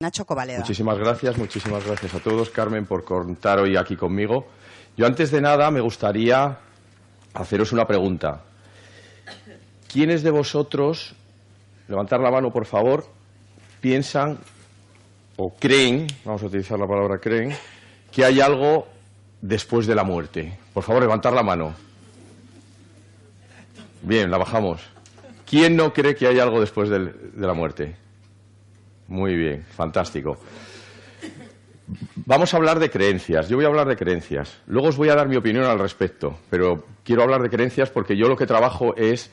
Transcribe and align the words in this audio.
Nacho. 0.00 0.24
Muchísimas 0.58 0.98
gracias, 0.98 1.36
muchísimas 1.36 1.84
gracias 1.84 2.14
a 2.14 2.20
todos, 2.20 2.50
Carmen, 2.50 2.86
por 2.86 3.04
contar 3.04 3.58
hoy 3.58 3.76
aquí 3.76 3.96
conmigo. 3.96 4.46
Yo 4.96 5.06
antes 5.06 5.30
de 5.30 5.40
nada 5.40 5.70
me 5.70 5.80
gustaría 5.80 6.58
haceros 7.34 7.72
una 7.72 7.86
pregunta. 7.86 8.42
¿Quiénes 9.92 10.22
de 10.22 10.30
vosotros, 10.30 11.14
levantar 11.88 12.20
la 12.20 12.30
mano 12.30 12.50
por 12.50 12.66
favor, 12.66 13.04
piensan 13.80 14.38
o 15.36 15.54
creen, 15.58 16.06
vamos 16.24 16.42
a 16.42 16.46
utilizar 16.46 16.78
la 16.78 16.86
palabra 16.86 17.18
creen, 17.18 17.54
que 18.12 18.24
hay 18.24 18.40
algo 18.40 18.86
después 19.40 19.86
de 19.86 19.94
la 19.94 20.04
muerte? 20.04 20.58
Por 20.72 20.82
favor, 20.82 21.02
levantar 21.02 21.32
la 21.32 21.42
mano. 21.42 21.85
Bien, 24.06 24.30
la 24.30 24.38
bajamos. 24.38 24.80
¿Quién 25.44 25.74
no 25.74 25.92
cree 25.92 26.14
que 26.14 26.28
hay 26.28 26.38
algo 26.38 26.60
después 26.60 26.88
de 26.88 27.12
la 27.36 27.54
muerte? 27.54 27.96
Muy 29.08 29.34
bien, 29.34 29.64
fantástico. 29.64 30.38
Vamos 32.14 32.54
a 32.54 32.56
hablar 32.56 32.78
de 32.78 32.88
creencias. 32.88 33.48
Yo 33.48 33.56
voy 33.56 33.64
a 33.64 33.68
hablar 33.68 33.88
de 33.88 33.96
creencias. 33.96 34.58
Luego 34.68 34.88
os 34.88 34.96
voy 34.96 35.08
a 35.08 35.16
dar 35.16 35.26
mi 35.26 35.34
opinión 35.34 35.64
al 35.64 35.80
respecto, 35.80 36.38
pero 36.48 36.86
quiero 37.02 37.24
hablar 37.24 37.42
de 37.42 37.50
creencias 37.50 37.90
porque 37.90 38.16
yo 38.16 38.28
lo 38.28 38.36
que 38.36 38.46
trabajo 38.46 38.94
es 38.94 39.28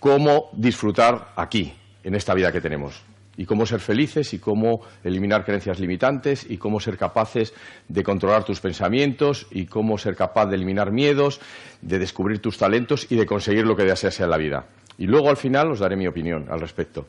cómo 0.00 0.50
disfrutar 0.54 1.32
aquí, 1.36 1.76
en 2.02 2.16
esta 2.16 2.34
vida 2.34 2.50
que 2.50 2.60
tenemos. 2.60 3.00
Y 3.36 3.44
cómo 3.44 3.66
ser 3.66 3.80
felices 3.80 4.32
y 4.32 4.38
cómo 4.38 4.80
eliminar 5.04 5.44
creencias 5.44 5.78
limitantes 5.78 6.46
y 6.48 6.56
cómo 6.56 6.80
ser 6.80 6.96
capaces 6.96 7.52
de 7.88 8.02
controlar 8.02 8.44
tus 8.44 8.60
pensamientos 8.60 9.46
y 9.50 9.66
cómo 9.66 9.98
ser 9.98 10.16
capaz 10.16 10.46
de 10.46 10.56
eliminar 10.56 10.90
miedos, 10.90 11.40
de 11.82 11.98
descubrir 11.98 12.40
tus 12.40 12.56
talentos 12.56 13.06
y 13.10 13.16
de 13.16 13.26
conseguir 13.26 13.66
lo 13.66 13.76
que 13.76 13.84
deseas 13.84 14.18
en 14.20 14.30
la 14.30 14.38
vida. 14.38 14.66
Y 14.98 15.06
luego 15.06 15.28
al 15.28 15.36
final 15.36 15.70
os 15.70 15.80
daré 15.80 15.96
mi 15.96 16.06
opinión 16.06 16.46
al 16.50 16.60
respecto. 16.60 17.06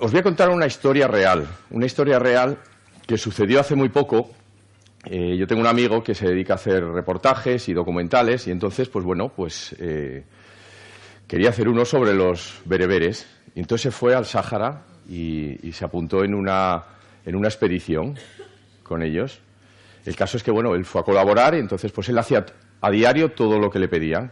Os 0.00 0.12
voy 0.12 0.20
a 0.20 0.22
contar 0.22 0.48
una 0.50 0.66
historia 0.66 1.08
real, 1.08 1.46
una 1.70 1.86
historia 1.86 2.18
real 2.18 2.58
que 3.06 3.18
sucedió 3.18 3.58
hace 3.58 3.74
muy 3.74 3.88
poco. 3.88 4.30
Eh, 5.04 5.36
yo 5.36 5.46
tengo 5.46 5.60
un 5.60 5.66
amigo 5.66 6.02
que 6.02 6.14
se 6.14 6.28
dedica 6.28 6.52
a 6.52 6.56
hacer 6.56 6.84
reportajes 6.84 7.68
y 7.68 7.72
documentales 7.72 8.46
y 8.46 8.50
entonces, 8.50 8.88
pues 8.88 9.04
bueno, 9.04 9.30
pues 9.34 9.74
eh, 9.80 10.24
quería 11.26 11.48
hacer 11.48 11.68
uno 11.68 11.84
sobre 11.84 12.14
los 12.14 12.60
bereberes. 12.64 13.26
Y 13.54 13.60
entonces 13.60 13.94
fue 13.94 14.14
al 14.14 14.24
Sáhara 14.24 14.84
y, 15.08 15.66
y 15.66 15.72
se 15.72 15.84
apuntó 15.84 16.24
en 16.24 16.34
una, 16.34 16.84
en 17.24 17.36
una 17.36 17.48
expedición 17.48 18.16
con 18.82 19.02
ellos. 19.02 19.40
El 20.04 20.16
caso 20.16 20.36
es 20.36 20.42
que, 20.42 20.50
bueno, 20.50 20.74
él 20.74 20.84
fue 20.84 21.00
a 21.00 21.04
colaborar 21.04 21.54
y 21.54 21.58
entonces, 21.58 21.92
pues 21.92 22.08
él 22.08 22.18
hacía 22.18 22.44
a 22.80 22.90
diario 22.90 23.32
todo 23.32 23.58
lo 23.58 23.70
que 23.70 23.78
le 23.78 23.88
pedían. 23.88 24.30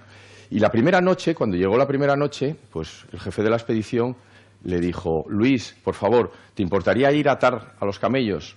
Y 0.51 0.61
la 0.61 0.71
primera 0.71 1.01
noche, 1.01 1.35
cuando 1.35 1.57
llegó 1.57 1.77
la 1.77 1.87
primera 1.87 2.17
noche, 2.17 2.57
pues 2.71 3.05
el 3.13 3.21
jefe 3.21 3.43
de 3.43 3.51
la 3.51 3.57
expedición 3.57 4.17
le 4.65 4.81
dijo, 4.81 5.25
Luis, 5.29 5.77
por 5.83 5.95
favor, 5.95 6.33
¿te 6.55 6.63
importaría 6.63 7.13
ir 7.13 7.29
a 7.29 7.33
atar 7.33 7.75
a 7.79 7.85
los 7.85 7.99
camellos? 7.99 8.57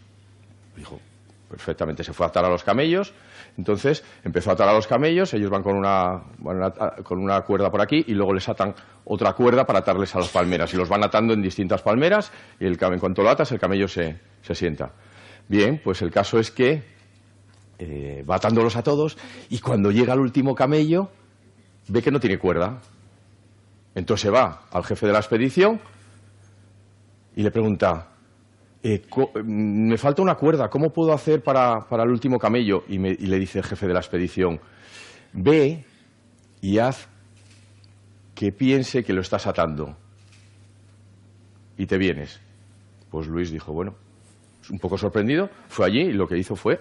Dijo, 0.76 1.00
perfectamente, 1.50 2.04
se 2.04 2.14
fue 2.14 2.26
a 2.26 2.30
atar 2.30 2.46
a 2.46 2.50
los 2.50 2.64
camellos. 2.64 3.14
Entonces 3.60 4.06
empezó 4.24 4.52
a 4.52 4.54
atar 4.54 4.70
a 4.70 4.74
los 4.74 4.88
camellos, 4.88 5.34
ellos 5.34 5.50
van 5.50 5.62
con 5.62 5.76
una, 5.76 6.24
van 6.38 6.72
con 7.04 7.20
una 7.20 7.42
cuerda 7.42 7.70
por 7.70 7.82
aquí 7.82 8.06
y 8.08 8.14
luego 8.14 8.34
les 8.34 8.48
atan 8.48 8.74
otra 9.04 9.34
cuerda 9.34 9.66
para 9.66 9.80
atarles 9.80 10.16
a 10.16 10.20
las 10.20 10.30
palmeras. 10.30 10.74
Y 10.74 10.78
los 10.78 10.88
van 10.88 11.04
atando 11.04 11.34
en 11.34 11.42
distintas 11.42 11.82
palmeras 11.82 12.32
y 12.58 12.66
el, 12.66 12.78
en 12.82 13.00
cuanto 13.00 13.22
lo 13.22 13.30
atas, 13.30 13.52
el 13.52 13.60
camello 13.60 13.90
se, 13.90 14.18
se 14.44 14.56
sienta. 14.56 14.94
Bien, 15.50 15.82
pues 15.84 16.02
el 16.02 16.10
caso 16.10 16.40
es 16.40 16.52
que 16.52 16.84
eh, 17.80 18.24
va 18.28 18.36
atándolos 18.36 18.78
a 18.78 18.84
todos 18.84 19.18
y 19.50 19.60
cuando 19.60 19.92
llega 19.92 20.14
el 20.14 20.22
último 20.22 20.56
camello 20.56 21.10
ve 21.90 22.02
que 22.02 22.12
no 22.12 22.22
tiene 22.22 22.40
cuerda. 22.40 22.80
Entonces 23.94 24.34
va 24.34 24.62
al 24.72 24.86
jefe 24.86 25.06
de 25.06 25.12
la 25.12 25.20
expedición 25.20 25.82
y 27.36 27.44
le 27.44 27.52
pregunta, 27.52 28.08
eh, 28.84 29.02
me 29.44 29.98
falta 29.98 30.22
una 30.22 30.36
cuerda, 30.36 30.70
¿cómo 30.70 30.92
puedo 30.92 31.14
hacer 31.14 31.44
para, 31.44 31.88
para 31.88 32.04
el 32.04 32.10
último 32.10 32.38
camello? 32.40 32.84
Y, 32.88 32.98
me- 33.00 33.12
y 33.12 33.26
le 33.28 33.38
dice 33.40 33.60
el 33.60 33.66
jefe 33.66 33.88
de 33.88 33.94
la 33.94 34.00
expedición, 34.00 34.60
ve 35.34 35.86
y 36.62 36.78
haz 36.78 37.08
que 38.36 38.52
piense 38.52 39.04
que 39.04 39.14
lo 39.14 39.22
estás 39.22 39.48
atando 39.48 39.98
y 41.78 41.86
te 41.86 41.98
vienes. 41.98 42.39
Pues 43.10 43.28
Luis 43.28 43.52
dijo, 43.52 43.73
bueno, 43.73 43.95
un 44.72 44.80
poco 44.80 44.98
sorprendido, 44.98 45.50
fue 45.68 45.86
allí 45.88 46.02
y 46.02 46.14
lo 46.14 46.28
que 46.28 46.38
hizo 46.38 46.56
fue 46.56 46.80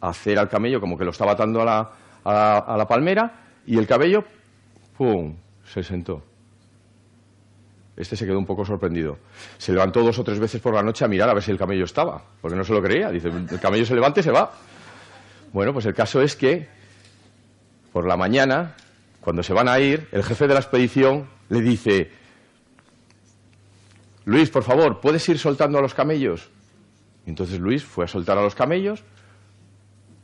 hacer 0.00 0.38
al 0.38 0.48
camello 0.48 0.80
como 0.80 0.96
que 0.96 1.04
lo 1.04 1.10
estaba 1.10 1.32
atando 1.32 1.60
a 1.62 1.64
la, 1.64 1.90
a 2.24 2.58
a 2.74 2.76
la 2.76 2.86
palmera 2.86 3.44
y 3.66 3.76
el 3.78 3.86
cabello, 3.86 4.24
¡pum!, 4.96 5.36
se 5.64 5.82
sentó. 5.82 6.22
Este 7.96 8.16
se 8.16 8.26
quedó 8.26 8.38
un 8.38 8.46
poco 8.46 8.64
sorprendido. 8.64 9.18
Se 9.56 9.72
levantó 9.72 10.02
dos 10.02 10.18
o 10.18 10.24
tres 10.24 10.40
veces 10.40 10.60
por 10.60 10.74
la 10.74 10.82
noche 10.82 11.04
a 11.04 11.08
mirar 11.08 11.28
a 11.28 11.34
ver 11.34 11.42
si 11.42 11.50
el 11.50 11.58
camello 11.58 11.84
estaba, 11.84 12.22
porque 12.40 12.56
no 12.56 12.64
se 12.64 12.72
lo 12.72 12.82
creía. 12.82 13.10
Dice, 13.10 13.28
el 13.28 13.60
camello 13.60 13.86
se 13.86 13.94
levanta 13.94 14.20
y 14.20 14.22
se 14.22 14.32
va. 14.32 14.52
Bueno, 15.52 15.72
pues 15.72 15.86
el 15.86 15.94
caso 15.94 16.20
es 16.20 16.34
que 16.34 16.68
por 17.92 18.08
la 18.08 18.16
mañana, 18.16 18.74
cuando 19.20 19.44
se 19.44 19.52
van 19.52 19.68
a 19.68 19.78
ir, 19.78 20.08
el 20.10 20.24
jefe 20.24 20.48
de 20.48 20.54
la 20.54 20.60
expedición 20.60 21.28
le 21.48 21.60
dice, 21.60 22.10
Luis, 24.24 24.50
por 24.50 24.64
favor, 24.64 25.00
¿puedes 25.00 25.28
ir 25.28 25.38
soltando 25.38 25.78
a 25.78 25.82
los 25.82 25.94
camellos? 25.94 26.50
Entonces 27.26 27.60
Luis 27.60 27.84
fue 27.84 28.06
a 28.06 28.08
soltar 28.08 28.36
a 28.36 28.42
los 28.42 28.54
camellos 28.54 29.04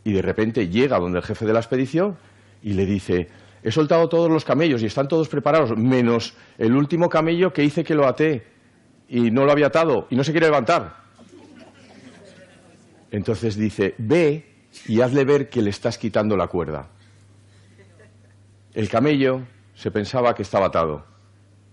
y 0.03 0.12
de 0.12 0.22
repente 0.22 0.69
llega 0.69 0.98
donde 0.98 1.19
el 1.19 1.25
jefe 1.25 1.47
de 1.47 1.53
la 1.53 1.60
expedición 1.60 2.16
y 2.62 2.72
le 2.72 2.86
dice, 2.86 3.28
he 3.62 3.71
soltado 3.71 4.09
todos 4.09 4.31
los 4.31 4.44
camellos 4.44 4.82
y 4.82 4.87
están 4.87 5.09
todos 5.09 5.28
preparados, 5.28 5.76
menos 5.76 6.34
el 6.59 6.75
último 6.75 7.09
camello 7.09 7.53
que 7.53 7.65
hice 7.65 7.84
que 7.84 7.94
lo 7.94 8.06
até 8.06 8.47
y 9.09 9.31
no 9.31 9.44
lo 9.44 9.53
había 9.53 9.66
atado 9.66 10.06
y 10.10 10.16
no 10.16 10.25
se 10.25 10.32
quiere 10.32 10.47
levantar. 10.47 11.00
Entonces 13.10 13.56
dice, 13.56 13.94
ve 13.98 14.47
y 14.87 15.00
hazle 15.00 15.25
ver 15.25 15.48
que 15.48 15.62
le 15.62 15.71
estás 15.71 15.98
quitando 15.98 16.37
la 16.37 16.47
cuerda. 16.47 16.88
El 18.72 18.88
camello 18.88 19.43
se 19.75 19.91
pensaba 19.91 20.34
que 20.34 20.42
estaba 20.42 20.66
atado. 20.66 21.04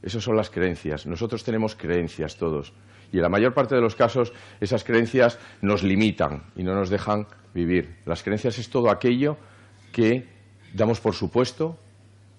Esas 0.02 0.24
son 0.24 0.36
las 0.36 0.50
creencias. 0.50 1.06
Nosotros 1.06 1.44
tenemos 1.44 1.75
creencias 1.75 2.38
todos. 2.38 2.74
Y 3.12 3.18
en 3.18 3.22
la 3.22 3.30
mayor 3.30 3.54
parte 3.54 3.75
de 3.75 3.81
los 3.81 3.96
casos 3.96 4.34
esas 4.59 4.84
creencias 4.84 5.40
nos 5.62 5.84
limitan 5.84 6.44
y 6.56 6.64
no 6.64 6.74
nos 6.74 6.90
dejan 6.90 7.28
vivir. 7.54 7.98
Las 8.06 8.24
creencias 8.24 8.58
es 8.58 8.69
todo 8.69 8.90
aquello 8.90 9.38
que 9.92 10.37
damos 10.77 10.99
por 11.01 11.13
supuesto 11.13 11.75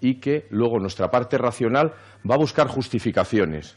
y 0.00 0.21
que 0.21 0.47
luego 0.50 0.78
nuestra 0.78 1.10
parte 1.10 1.37
racional 1.37 1.93
va 2.28 2.37
a 2.37 2.38
buscar 2.38 2.69
justificaciones. 2.69 3.76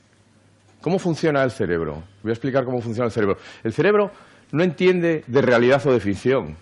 ¿Cómo 0.82 1.00
funciona 1.00 1.44
el 1.44 1.52
cerebro? 1.52 2.04
Voy 2.24 2.30
a 2.32 2.34
explicar 2.34 2.64
cómo 2.64 2.80
funciona 2.80 3.08
el 3.08 3.12
cerebro. 3.12 3.38
El 3.64 3.74
cerebro 3.74 4.12
no 4.52 4.64
entiende 4.64 5.24
de 5.28 5.42
realidad 5.42 5.86
o 5.86 5.92
de 5.92 6.00
ficción. 6.00 6.58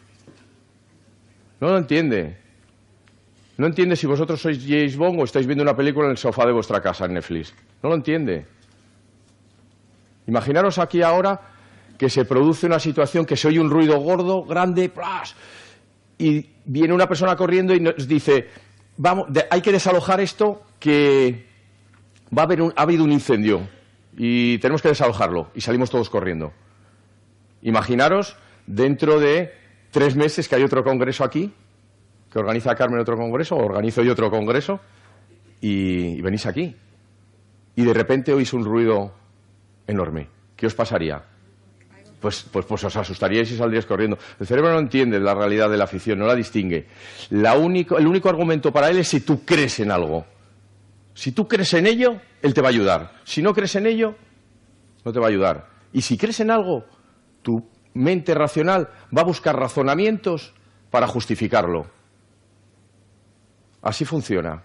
No 1.60 1.70
lo 1.70 1.78
entiende. 1.78 2.38
No 3.58 3.68
entiende 3.68 3.96
si 3.96 4.08
vosotros 4.08 4.42
sois 4.42 4.64
James 4.66 4.96
Bond 4.96 5.20
o 5.20 5.24
estáis 5.24 5.46
viendo 5.46 5.64
una 5.64 5.76
película 5.76 6.06
en 6.06 6.12
el 6.12 6.18
sofá 6.18 6.46
de 6.46 6.54
vuestra 6.54 6.82
casa 6.82 7.06
en 7.06 7.14
Netflix. 7.14 7.54
No 7.84 7.90
lo 7.90 7.96
entiende. 7.96 8.46
Imaginaros 10.28 10.80
aquí 10.80 11.02
ahora 11.02 11.40
que 11.98 12.10
se 12.10 12.24
produce 12.24 12.66
una 12.66 12.80
situación 12.80 13.26
que 13.26 13.36
se 13.36 13.50
oye 13.50 13.60
un 13.60 13.70
ruido 13.70 14.00
gordo, 14.00 14.44
grande, 14.44 14.88
¡plas! 14.88 15.36
Y 16.20 16.46
viene 16.66 16.94
una 16.94 17.08
persona 17.08 17.36
corriendo 17.36 17.74
y 17.74 17.80
nos 17.80 18.08
dice, 18.08 18.48
vamos, 18.98 19.28
hay 19.50 19.62
que 19.62 19.72
desalojar 19.72 20.20
esto 20.20 20.62
que 20.80 21.48
va 22.38 22.44
a 22.44 22.46
haber 22.46 22.62
un, 22.62 22.74
ha 22.76 22.84
habido 22.84 23.04
un 23.04 23.12
incendio 23.12 23.68
y 24.16 24.60
tenemos 24.60 24.82
que 24.82 24.90
desalojarlo 24.90 25.50
y 25.56 25.62
salimos 25.62 25.90
todos 25.90 26.10
corriendo. 26.10 26.52
Imaginaros 27.62 28.36
dentro 28.68 29.20
de 29.20 29.54
tres 29.92 30.16
meses 30.16 30.48
que 30.48 30.56
hay 30.56 30.64
otro 30.64 30.84
congreso 30.84 31.24
aquí, 31.24 31.52
que 32.32 32.40
organiza 32.40 32.76
Carmen 32.76 33.00
otro 33.00 33.16
congreso, 33.16 33.56
o 33.56 33.66
organizo 33.66 34.04
yo 34.04 34.12
otro 34.12 34.30
congreso, 34.30 34.80
y, 35.62 36.18
y 36.18 36.22
venís 36.22 36.46
aquí. 36.46 36.76
Y 37.76 37.84
de 37.84 37.94
repente 37.94 38.34
oís 38.34 38.54
un 38.54 38.66
ruido 38.66 39.14
enorme. 39.88 40.28
¿Qué 40.56 40.68
os 40.68 40.76
pasaría? 40.76 41.24
Pues, 42.20 42.46
pues, 42.52 42.66
pues 42.66 42.84
os 42.84 42.96
asustaríais 42.96 43.50
y 43.52 43.56
saldríais 43.56 43.86
corriendo. 43.86 44.18
El 44.40 44.46
cerebro 44.46 44.74
no 44.74 44.80
entiende 44.80 45.20
la 45.20 45.34
realidad 45.34 45.70
de 45.70 45.78
la 45.78 45.88
ficción, 45.88 46.20
no 46.20 46.26
la 46.26 46.36
distingue. 46.36 46.88
La 47.30 47.56
único, 47.56 47.98
el 47.98 48.08
único 48.08 48.30
argumento 48.30 48.72
para 48.74 48.90
él 48.90 48.98
es 48.98 49.08
si 49.08 49.22
tú 49.22 49.46
crees 49.46 49.80
en 49.80 49.92
algo. 49.92 50.26
Si 51.14 51.32
tú 51.32 51.48
crees 51.48 51.74
en 51.74 51.88
ello, 51.88 52.22
él 52.42 52.54
te 52.54 52.62
va 52.62 52.68
a 52.68 52.72
ayudar. 52.72 53.12
Si 53.24 53.42
no 53.42 53.54
crees 53.54 53.76
en 53.76 53.88
ello, 53.88 54.16
no 55.06 55.14
te 55.14 55.20
va 55.20 55.28
a 55.28 55.30
ayudar. 55.30 55.68
Y 55.94 56.02
si 56.02 56.18
crees 56.18 56.40
en 56.42 56.52
algo, 56.52 56.86
tu 57.42 57.68
mente 57.94 58.34
racional 58.34 58.90
va 59.16 59.22
a 59.22 59.26
buscar 59.26 59.58
razonamientos 59.58 60.54
para 60.92 61.08
justificarlo. 61.08 61.88
Así 63.82 64.06
funciona. 64.06 64.64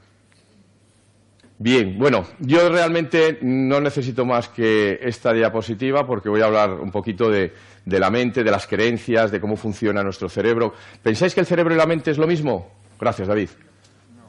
Bien, 1.64 1.98
bueno, 1.98 2.26
yo 2.40 2.68
realmente 2.68 3.38
no 3.40 3.80
necesito 3.80 4.26
más 4.26 4.50
que 4.50 4.98
esta 5.00 5.32
diapositiva 5.32 6.06
porque 6.06 6.28
voy 6.28 6.42
a 6.42 6.44
hablar 6.44 6.72
un 6.72 6.90
poquito 6.90 7.30
de, 7.30 7.54
de 7.86 7.98
la 7.98 8.10
mente, 8.10 8.44
de 8.44 8.50
las 8.50 8.66
creencias, 8.66 9.30
de 9.30 9.40
cómo 9.40 9.56
funciona 9.56 10.02
nuestro 10.02 10.28
cerebro. 10.28 10.74
¿Pensáis 11.02 11.32
que 11.32 11.40
el 11.40 11.46
cerebro 11.46 11.74
y 11.74 11.78
la 11.78 11.86
mente 11.86 12.10
es 12.10 12.18
lo 12.18 12.26
mismo? 12.26 12.70
Gracias, 13.00 13.26
David. 13.26 13.48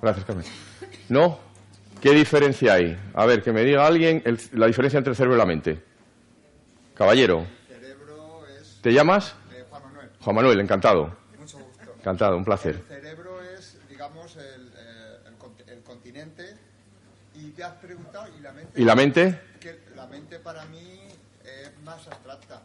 Gracias, 0.01 0.23
Carmen. 0.23 0.45
¿No? 1.09 1.37
¿Qué 1.99 2.11
diferencia 2.11 2.75
hay? 2.75 2.97
A 3.13 3.25
ver, 3.25 3.43
que 3.43 3.51
me 3.51 3.65
diga 3.65 3.85
alguien 3.85 4.23
la 4.53 4.67
diferencia 4.67 4.97
entre 4.97 5.11
el 5.11 5.17
cerebro 5.17 5.35
y 5.35 5.39
la 5.39 5.45
mente. 5.45 5.83
Caballero. 6.93 7.45
¿Te 8.81 8.93
llamas? 8.93 9.35
Eh, 9.51 9.65
Juan 9.69 9.83
Manuel. 9.83 10.09
Juan 10.21 10.35
Manuel, 10.37 10.59
encantado. 10.61 11.13
Mucho 11.37 11.57
gusto. 11.57 11.95
Encantado, 11.99 12.37
un 12.37 12.45
placer. 12.45 12.75
El 12.75 13.01
cerebro 13.01 13.41
es, 13.41 13.77
digamos, 13.89 14.37
el, 14.37 14.67
eh, 14.69 15.73
el, 15.73 15.83
continente. 15.83 16.55
Y 17.37 17.49
te 17.51 17.63
has 17.63 17.73
preguntado, 17.73 18.27
¿y 18.37 18.41
la 18.41 18.51
mente? 18.51 18.81
¿Y 18.81 18.85
la 18.85 18.95
mente? 18.95 19.41
Que 19.59 19.79
la 19.95 20.07
mente 20.07 20.39
para 20.39 20.65
mí 20.65 21.01
es 21.43 21.71
más 21.83 22.07
abstracta. 22.07 22.61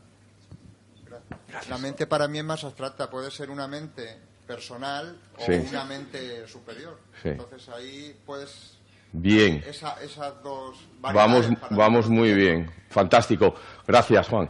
La 1.68 1.78
mente 1.78 2.06
para 2.06 2.28
mí 2.28 2.38
es 2.38 2.44
más 2.44 2.62
abstracta. 2.62 3.10
Puede 3.10 3.30
ser 3.30 3.50
una 3.50 3.66
mente 3.66 4.16
personal 4.46 5.16
o 5.38 5.44
una 5.44 5.84
mente 5.84 6.46
superior. 6.46 6.98
Entonces 7.24 7.68
ahí 7.68 8.16
puedes 8.24 8.78
Bien. 9.12 9.62
esas 9.66 10.42
dos 10.42 10.76
vamos, 11.00 11.48
vamos 11.70 12.08
muy 12.08 12.32
bien. 12.32 12.70
Fantástico. 12.88 13.54
Gracias, 13.86 14.28
Juan. 14.28 14.48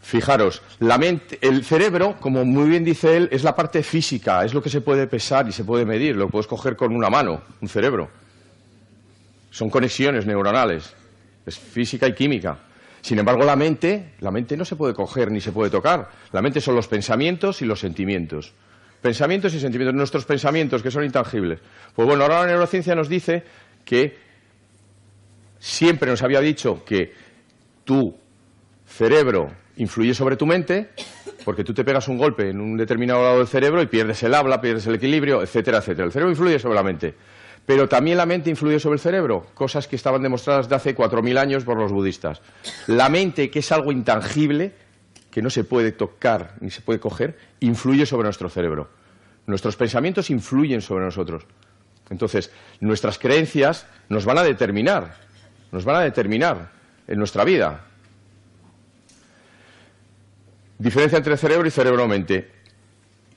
Fijaros, 0.00 0.62
la 0.78 0.98
mente, 0.98 1.38
el 1.42 1.64
cerebro, 1.64 2.16
como 2.20 2.44
muy 2.44 2.68
bien 2.68 2.84
dice 2.84 3.16
él, 3.16 3.28
es 3.32 3.42
la 3.42 3.56
parte 3.56 3.82
física, 3.82 4.44
es 4.44 4.54
lo 4.54 4.62
que 4.62 4.70
se 4.70 4.80
puede 4.80 5.08
pesar 5.08 5.48
y 5.48 5.52
se 5.52 5.64
puede 5.64 5.84
medir, 5.84 6.14
lo 6.14 6.28
puedes 6.28 6.46
coger 6.46 6.76
con 6.76 6.94
una 6.94 7.10
mano, 7.10 7.42
un 7.60 7.68
cerebro. 7.68 8.08
Son 9.56 9.70
conexiones 9.70 10.26
neuronales, 10.26 10.94
es 11.46 11.58
física 11.58 12.06
y 12.06 12.12
química. 12.12 12.58
Sin 13.00 13.18
embargo, 13.18 13.42
la 13.42 13.56
mente, 13.56 14.12
la 14.20 14.30
mente 14.30 14.54
no 14.54 14.66
se 14.66 14.76
puede 14.76 14.92
coger 14.92 15.30
ni 15.30 15.40
se 15.40 15.50
puede 15.50 15.70
tocar. 15.70 16.10
La 16.32 16.42
mente 16.42 16.60
son 16.60 16.74
los 16.74 16.88
pensamientos 16.88 17.62
y 17.62 17.64
los 17.64 17.80
sentimientos. 17.80 18.52
Pensamientos 19.00 19.54
y 19.54 19.60
sentimientos, 19.60 19.94
nuestros 19.94 20.26
pensamientos 20.26 20.82
que 20.82 20.90
son 20.90 21.04
intangibles. 21.04 21.60
Pues 21.94 22.06
bueno, 22.06 22.24
ahora 22.24 22.40
la 22.40 22.48
neurociencia 22.48 22.94
nos 22.94 23.08
dice 23.08 23.44
que 23.82 24.18
siempre 25.58 26.10
nos 26.10 26.22
había 26.22 26.40
dicho 26.42 26.84
que 26.84 27.14
tu 27.82 28.14
cerebro 28.84 29.46
influye 29.78 30.12
sobre 30.12 30.36
tu 30.36 30.44
mente, 30.44 30.90
porque 31.46 31.64
tú 31.64 31.72
te 31.72 31.82
pegas 31.82 32.08
un 32.08 32.18
golpe 32.18 32.50
en 32.50 32.60
un 32.60 32.76
determinado 32.76 33.22
lado 33.22 33.38
del 33.38 33.46
cerebro 33.46 33.80
y 33.80 33.86
pierdes 33.86 34.22
el 34.22 34.34
habla, 34.34 34.60
pierdes 34.60 34.86
el 34.86 34.96
equilibrio, 34.96 35.40
etcétera, 35.40 35.78
etcétera. 35.78 36.04
El 36.04 36.12
cerebro 36.12 36.30
influye 36.30 36.58
sobre 36.58 36.74
la 36.74 36.82
mente. 36.82 37.14
Pero 37.66 37.88
también 37.88 38.16
la 38.16 38.26
mente 38.26 38.48
influye 38.48 38.78
sobre 38.78 38.94
el 38.94 39.00
cerebro, 39.00 39.46
cosas 39.54 39.88
que 39.88 39.96
estaban 39.96 40.22
demostradas 40.22 40.68
de 40.68 40.76
hace 40.76 40.94
cuatro 40.94 41.22
mil 41.22 41.36
años 41.36 41.64
por 41.64 41.76
los 41.76 41.92
budistas. 41.92 42.40
La 42.86 43.08
mente, 43.08 43.50
que 43.50 43.58
es 43.58 43.72
algo 43.72 43.90
intangible, 43.90 44.72
que 45.30 45.42
no 45.42 45.50
se 45.50 45.64
puede 45.64 45.92
tocar 45.92 46.54
ni 46.60 46.70
se 46.70 46.80
puede 46.80 47.00
coger, 47.00 47.36
influye 47.60 48.06
sobre 48.06 48.24
nuestro 48.24 48.48
cerebro. 48.48 48.88
Nuestros 49.46 49.76
pensamientos 49.76 50.30
influyen 50.30 50.80
sobre 50.80 51.04
nosotros. 51.04 51.44
Entonces, 52.08 52.52
nuestras 52.80 53.18
creencias 53.18 53.86
nos 54.08 54.24
van 54.24 54.38
a 54.38 54.44
determinar, 54.44 55.16
nos 55.72 55.84
van 55.84 55.96
a 55.96 56.00
determinar 56.00 56.70
en 57.08 57.18
nuestra 57.18 57.44
vida. 57.44 57.84
Diferencia 60.78 61.18
entre 61.18 61.36
cerebro 61.36 61.66
y 61.66 61.70
cerebro-mente. 61.70 62.52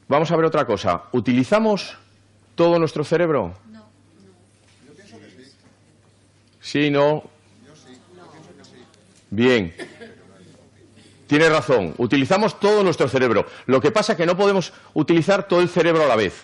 Vamos 0.08 0.32
a 0.32 0.36
ver 0.36 0.46
otra 0.46 0.66
cosa. 0.66 1.04
¿Utilizamos 1.14 1.98
todo 2.56 2.78
nuestro 2.80 3.04
cerebro? 3.04 3.54
No. 3.72 3.88
Yo 4.86 4.94
pienso 4.94 5.20
que 5.20 5.30
sí. 5.30 5.52
Sí, 6.60 6.90
no. 6.90 7.24
Bien. 9.30 9.74
Tiene 11.28 11.48
razón. 11.50 11.94
Utilizamos 11.98 12.60
todo 12.60 12.84
nuestro 12.84 13.08
cerebro. 13.08 13.46
Lo 13.68 13.80
que 13.80 13.92
pasa 13.92 14.14
es 14.14 14.18
que 14.18 14.26
no 14.26 14.36
podemos 14.36 14.74
utilizar 14.94 15.48
todo 15.48 15.62
el 15.62 15.70
cerebro 15.70 16.04
a 16.04 16.08
la 16.08 16.16
vez. 16.16 16.44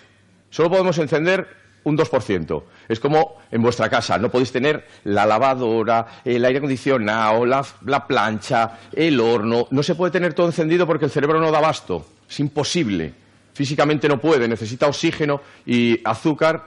Solo 0.50 0.70
podemos 0.70 0.96
encender 0.98 1.48
un 1.82 1.96
2%. 1.96 2.62
Es 2.88 3.00
como 3.00 3.36
en 3.50 3.62
vuestra 3.62 3.88
casa, 3.88 4.18
no 4.18 4.30
podéis 4.30 4.50
tener 4.50 4.86
la 5.04 5.24
lavadora, 5.24 6.06
el 6.24 6.44
aire 6.44 6.58
acondicionado, 6.58 7.46
la, 7.46 7.64
la, 7.84 8.06
plancha, 8.06 8.78
el 8.92 9.20
horno. 9.20 9.68
No 9.70 9.82
se 9.82 9.94
puede 9.94 10.12
tener 10.12 10.34
todo 10.34 10.46
encendido 10.46 10.86
porque 10.86 11.04
el 11.04 11.10
cerebro 11.10 11.40
no 11.40 11.50
da 11.50 11.58
abasto. 11.58 12.06
Es 12.28 12.40
imposible. 12.40 13.12
Físicamente 13.54 14.08
no 14.08 14.20
puede, 14.20 14.48
necesita 14.48 14.86
oxígeno 14.86 15.40
y 15.64 16.00
azúcar 16.04 16.64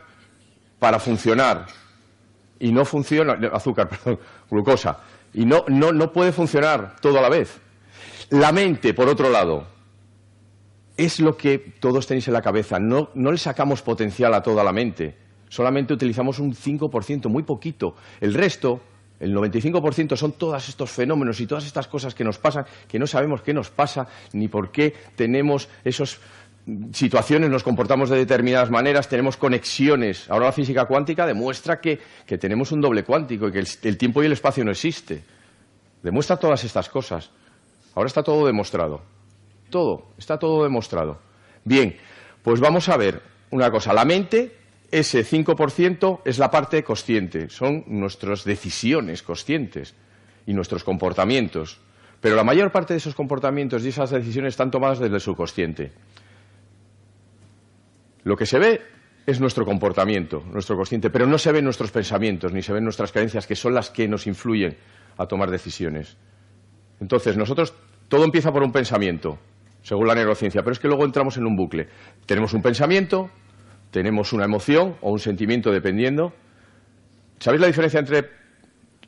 para 0.79 0.99
funcionar. 0.99 1.67
Y 2.59 2.71
no 2.71 2.85
funciona, 2.85 3.33
azúcar, 3.53 3.89
perdón, 3.89 4.19
glucosa. 4.49 4.99
Y 5.33 5.45
no, 5.45 5.63
no, 5.67 5.91
no 5.91 6.11
puede 6.11 6.31
funcionar 6.31 6.95
todo 7.01 7.19
a 7.19 7.21
la 7.21 7.29
vez. 7.29 7.59
La 8.29 8.51
mente, 8.51 8.93
por 8.93 9.07
otro 9.07 9.29
lado, 9.29 9.65
es 10.99 11.21
lo 11.21 11.37
que 11.37 11.57
todos 11.79 12.05
tenéis 12.05 12.27
en 12.27 12.33
la 12.33 12.41
cabeza. 12.41 12.77
No, 12.77 13.09
le 13.15 13.37
sacamos 13.37 13.81
potencial 13.81 14.33
a 14.33 14.43
toda 14.43 14.63
la 14.63 14.73
mente. 14.73 15.15
Solamente 15.47 15.93
utilizamos 15.93 16.39
un 16.39 16.53
5%, 16.53 17.29
muy 17.29 17.43
poquito. 17.43 17.95
El 18.19 18.33
resto, 18.33 18.81
el 19.19 19.33
95%, 19.33 20.17
son 20.17 20.33
todos 20.33 20.67
estos 20.67 20.91
fenómenos 20.91 21.39
y 21.39 21.47
todas 21.47 21.65
estas 21.65 21.87
cosas 21.87 22.13
que 22.13 22.25
nos 22.25 22.37
pasan, 22.37 22.65
que 22.87 22.99
no 22.99 23.07
sabemos 23.07 23.41
qué 23.41 23.53
nos 23.53 23.69
pasa 23.69 24.07
ni 24.33 24.49
por 24.49 24.71
qué 24.71 24.93
tenemos 25.15 25.69
esas 25.85 26.19
situaciones, 26.93 27.49
nos 27.49 27.63
comportamos 27.63 28.09
de 28.09 28.17
determinadas 28.17 28.69
maneras, 28.69 29.07
tenemos 29.07 29.37
conexiones. 29.37 30.29
Ahora 30.29 30.47
la 30.47 30.51
física 30.51 30.85
cuántica 30.85 31.25
demuestra 31.25 31.79
que, 31.79 31.99
tenemos 32.39 32.71
un 32.71 32.81
doble 32.81 33.03
cuántico 33.03 33.47
y 33.47 33.51
que 33.51 33.63
el 33.83 33.97
tiempo 33.97 34.23
y 34.23 34.25
el 34.25 34.33
espacio 34.33 34.63
no 34.65 34.71
existe. 34.71 35.23
Demuestra 36.01 36.37
todas 36.37 36.63
estas 36.63 36.89
cosas. 36.89 37.29
Ahora 37.95 38.07
está 38.07 38.23
todo 38.23 38.45
demostrado. 38.45 39.01
Todo, 39.69 40.07
está 40.17 40.37
todo 40.37 40.63
demostrado. 40.63 41.19
Bien, 41.63 41.95
pues 42.41 42.59
vamos 42.59 42.89
a 42.89 42.97
ver 42.97 43.21
una 43.51 43.69
cosa. 43.69 43.93
La 43.93 44.05
mente, 44.05 44.55
ese 44.91 45.25
5% 45.25 46.21
es 46.25 46.39
la 46.39 46.49
parte 46.49 46.83
consciente, 46.83 47.49
son 47.49 47.83
nuestras 47.87 48.43
decisiones 48.43 49.21
conscientes 49.21 49.93
y 50.45 50.53
nuestros 50.53 50.83
comportamientos. 50.83 51.79
Pero 52.21 52.35
la 52.35 52.43
mayor 52.43 52.71
parte 52.71 52.93
de 52.93 52.97
esos 52.97 53.15
comportamientos 53.15 53.83
y 53.83 53.89
esas 53.89 54.09
decisiones 54.09 54.53
están 54.53 54.71
tomadas 54.71 54.99
desde 54.99 55.15
el 55.15 55.21
subconsciente. 55.21 55.91
Lo 58.23 58.35
que 58.35 58.45
se 58.45 58.59
ve 58.59 58.81
es 59.25 59.39
nuestro 59.39 59.65
comportamiento, 59.65 60.43
nuestro 60.51 60.75
consciente, 60.75 61.09
pero 61.09 61.27
no 61.27 61.37
se 61.37 61.51
ven 61.51 61.63
nuestros 61.63 61.91
pensamientos 61.91 62.51
ni 62.51 62.61
se 62.61 62.73
ven 62.73 62.83
nuestras 62.83 63.11
creencias, 63.11 63.45
que 63.45 63.55
son 63.55 63.73
las 63.73 63.89
que 63.89 64.07
nos 64.07 64.27
influyen 64.27 64.77
a 65.17 65.27
tomar 65.27 65.51
decisiones. 65.51 66.17
Entonces, 66.99 67.37
nosotros, 67.37 67.73
todo 68.07 68.23
empieza 68.23 68.51
por 68.51 68.63
un 68.63 68.71
pensamiento 68.71 69.39
según 69.83 70.07
la 70.07 70.15
neurociencia, 70.15 70.61
pero 70.61 70.73
es 70.73 70.79
que 70.79 70.87
luego 70.87 71.05
entramos 71.05 71.37
en 71.37 71.45
un 71.45 71.55
bucle. 71.55 71.87
Tenemos 72.25 72.53
un 72.53 72.61
pensamiento, 72.61 73.29
tenemos 73.91 74.33
una 74.33 74.45
emoción 74.45 74.97
o 75.01 75.11
un 75.11 75.19
sentimiento 75.19 75.71
dependiendo. 75.71 76.33
¿Sabéis 77.39 77.61
la 77.61 77.67
diferencia 77.67 77.99
entre 77.99 78.29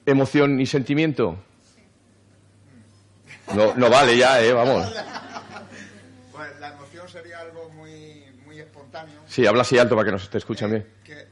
emoción 0.06 0.60
y 0.60 0.66
sentimiento? 0.66 1.38
No, 3.54 3.76
no 3.76 3.90
vale 3.90 4.18
ya, 4.18 4.42
¿eh? 4.42 4.54
Vamos. 4.54 4.94
Pues 6.32 6.60
la 6.60 6.70
emoción 6.70 7.10
sería 7.10 7.40
algo 7.40 7.70
muy, 7.72 8.24
muy 8.46 8.60
espontáneo. 8.92 9.22
Sí, 9.28 9.46
habla 9.46 9.62
así 9.62 9.78
alto 9.78 9.96
para 9.96 10.06
que 10.06 10.12
nos 10.12 10.30
te 10.30 10.38
escuchen 10.38 10.70
bien. 10.70 10.88
Que 11.04 11.28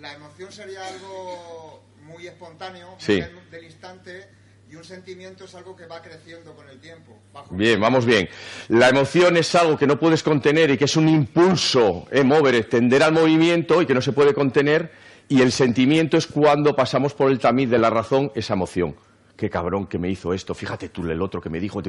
la 0.00 0.12
emoción 0.14 0.50
sería 0.50 0.86
algo 0.86 1.82
muy 2.02 2.26
espontáneo, 2.26 2.94
sí. 2.98 3.22
del 3.50 3.64
instante 3.64 4.28
y 4.70 4.76
un 4.76 4.84
sentimiento 4.84 5.44
es 5.44 5.54
algo 5.54 5.74
que 5.74 5.86
va 5.86 6.02
creciendo 6.02 6.54
con 6.54 6.68
el 6.68 6.78
tiempo. 6.78 7.18
Bien, 7.50 7.80
vamos 7.80 8.04
bien. 8.04 8.28
La 8.68 8.90
emoción 8.90 9.36
es 9.38 9.54
algo 9.54 9.78
que 9.78 9.86
no 9.86 9.98
puedes 9.98 10.22
contener 10.22 10.70
y 10.70 10.76
que 10.76 10.84
es 10.84 10.96
un 10.96 11.08
impulso, 11.08 12.06
eh, 12.10 12.22
mover, 12.22 12.68
tender 12.68 13.02
al 13.02 13.12
movimiento 13.12 13.80
y 13.80 13.86
que 13.86 13.94
no 13.94 14.02
se 14.02 14.12
puede 14.12 14.34
contener. 14.34 14.92
Y 15.28 15.40
el 15.40 15.52
sentimiento 15.52 16.18
es 16.18 16.26
cuando 16.26 16.76
pasamos 16.76 17.14
por 17.14 17.30
el 17.30 17.38
tamiz 17.38 17.70
de 17.70 17.78
la 17.78 17.88
razón 17.88 18.30
esa 18.34 18.54
emoción. 18.54 18.94
Qué 19.36 19.48
cabrón 19.48 19.86
que 19.86 19.98
me 19.98 20.10
hizo 20.10 20.34
esto, 20.34 20.52
fíjate 20.52 20.88
tú 20.88 21.08
el 21.08 21.22
otro 21.22 21.40
que 21.40 21.48
me 21.48 21.60
dijo. 21.60 21.80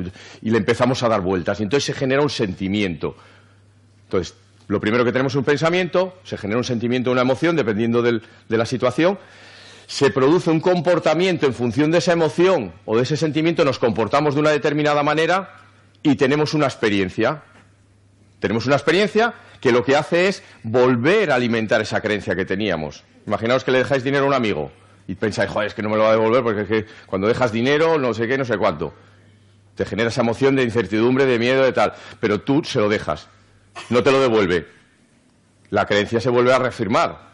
Y 0.41 0.49
le 0.49 0.57
empezamos 0.57 1.03
a 1.03 1.09
dar 1.09 1.19
vueltas. 1.19 1.59
Y 1.59 1.63
entonces 1.63 1.85
se 1.85 1.93
genera 1.93 2.21
un 2.21 2.29
sentimiento. 2.29 3.15
Entonces, 4.03 4.35
lo 4.69 4.79
primero 4.79 5.03
que 5.03 5.11
tenemos 5.11 5.33
es 5.33 5.37
un 5.37 5.43
pensamiento, 5.43 6.17
se 6.23 6.37
genera 6.37 6.57
un 6.57 6.63
sentimiento, 6.63 7.11
una 7.11 7.21
emoción, 7.21 7.57
dependiendo 7.57 8.01
de 8.01 8.21
la 8.47 8.65
situación 8.65 9.19
se 9.89 10.11
produce 10.11 10.51
un 10.51 10.59
comportamiento 10.59 11.47
en 11.47 11.53
función 11.55 11.89
de 11.89 11.97
esa 11.97 12.13
emoción 12.13 12.73
o 12.85 12.95
de 12.95 13.01
ese 13.01 13.17
sentimiento, 13.17 13.65
nos 13.65 13.79
comportamos 13.79 14.35
de 14.35 14.41
una 14.41 14.51
determinada 14.51 15.01
manera 15.01 15.55
y 16.03 16.15
tenemos 16.15 16.53
una 16.53 16.67
experiencia. 16.67 17.41
Tenemos 18.39 18.67
una 18.67 18.75
experiencia 18.75 19.33
que 19.59 19.71
lo 19.71 19.83
que 19.83 19.95
hace 19.95 20.27
es 20.27 20.43
volver 20.61 21.31
a 21.31 21.35
alimentar 21.35 21.81
esa 21.81 22.01
creencia 22.01 22.35
que 22.35 22.45
teníamos. 22.45 23.03
Imaginaos 23.25 23.63
que 23.63 23.71
le 23.71 23.79
dejáis 23.79 24.03
dinero 24.03 24.25
a 24.25 24.27
un 24.27 24.35
amigo 24.35 24.71
y 25.07 25.15
pensáis, 25.15 25.49
joder, 25.49 25.69
es 25.69 25.73
que 25.73 25.81
no 25.81 25.89
me 25.89 25.97
lo 25.97 26.03
va 26.03 26.09
a 26.09 26.13
devolver 26.13 26.43
porque 26.43 26.61
es 26.61 26.67
que 26.67 26.85
cuando 27.07 27.27
dejas 27.27 27.51
dinero, 27.51 27.97
no 27.97 28.13
sé 28.13 28.27
qué, 28.27 28.37
no 28.37 28.45
sé 28.45 28.59
cuánto. 28.59 28.93
Te 29.73 29.85
genera 29.85 30.09
esa 30.09 30.21
emoción 30.21 30.55
de 30.55 30.61
incertidumbre, 30.61 31.25
de 31.25 31.39
miedo, 31.39 31.63
de 31.63 31.73
tal. 31.73 31.93
Pero 32.19 32.41
tú 32.41 32.63
se 32.63 32.79
lo 32.79 32.89
dejas. 32.89 33.27
No 33.89 34.03
te 34.03 34.11
lo 34.11 34.21
devuelve. 34.21 34.67
La 35.69 35.85
creencia 35.85 36.19
se 36.19 36.29
vuelve 36.29 36.53
a 36.53 36.59
reafirmar. 36.59 37.29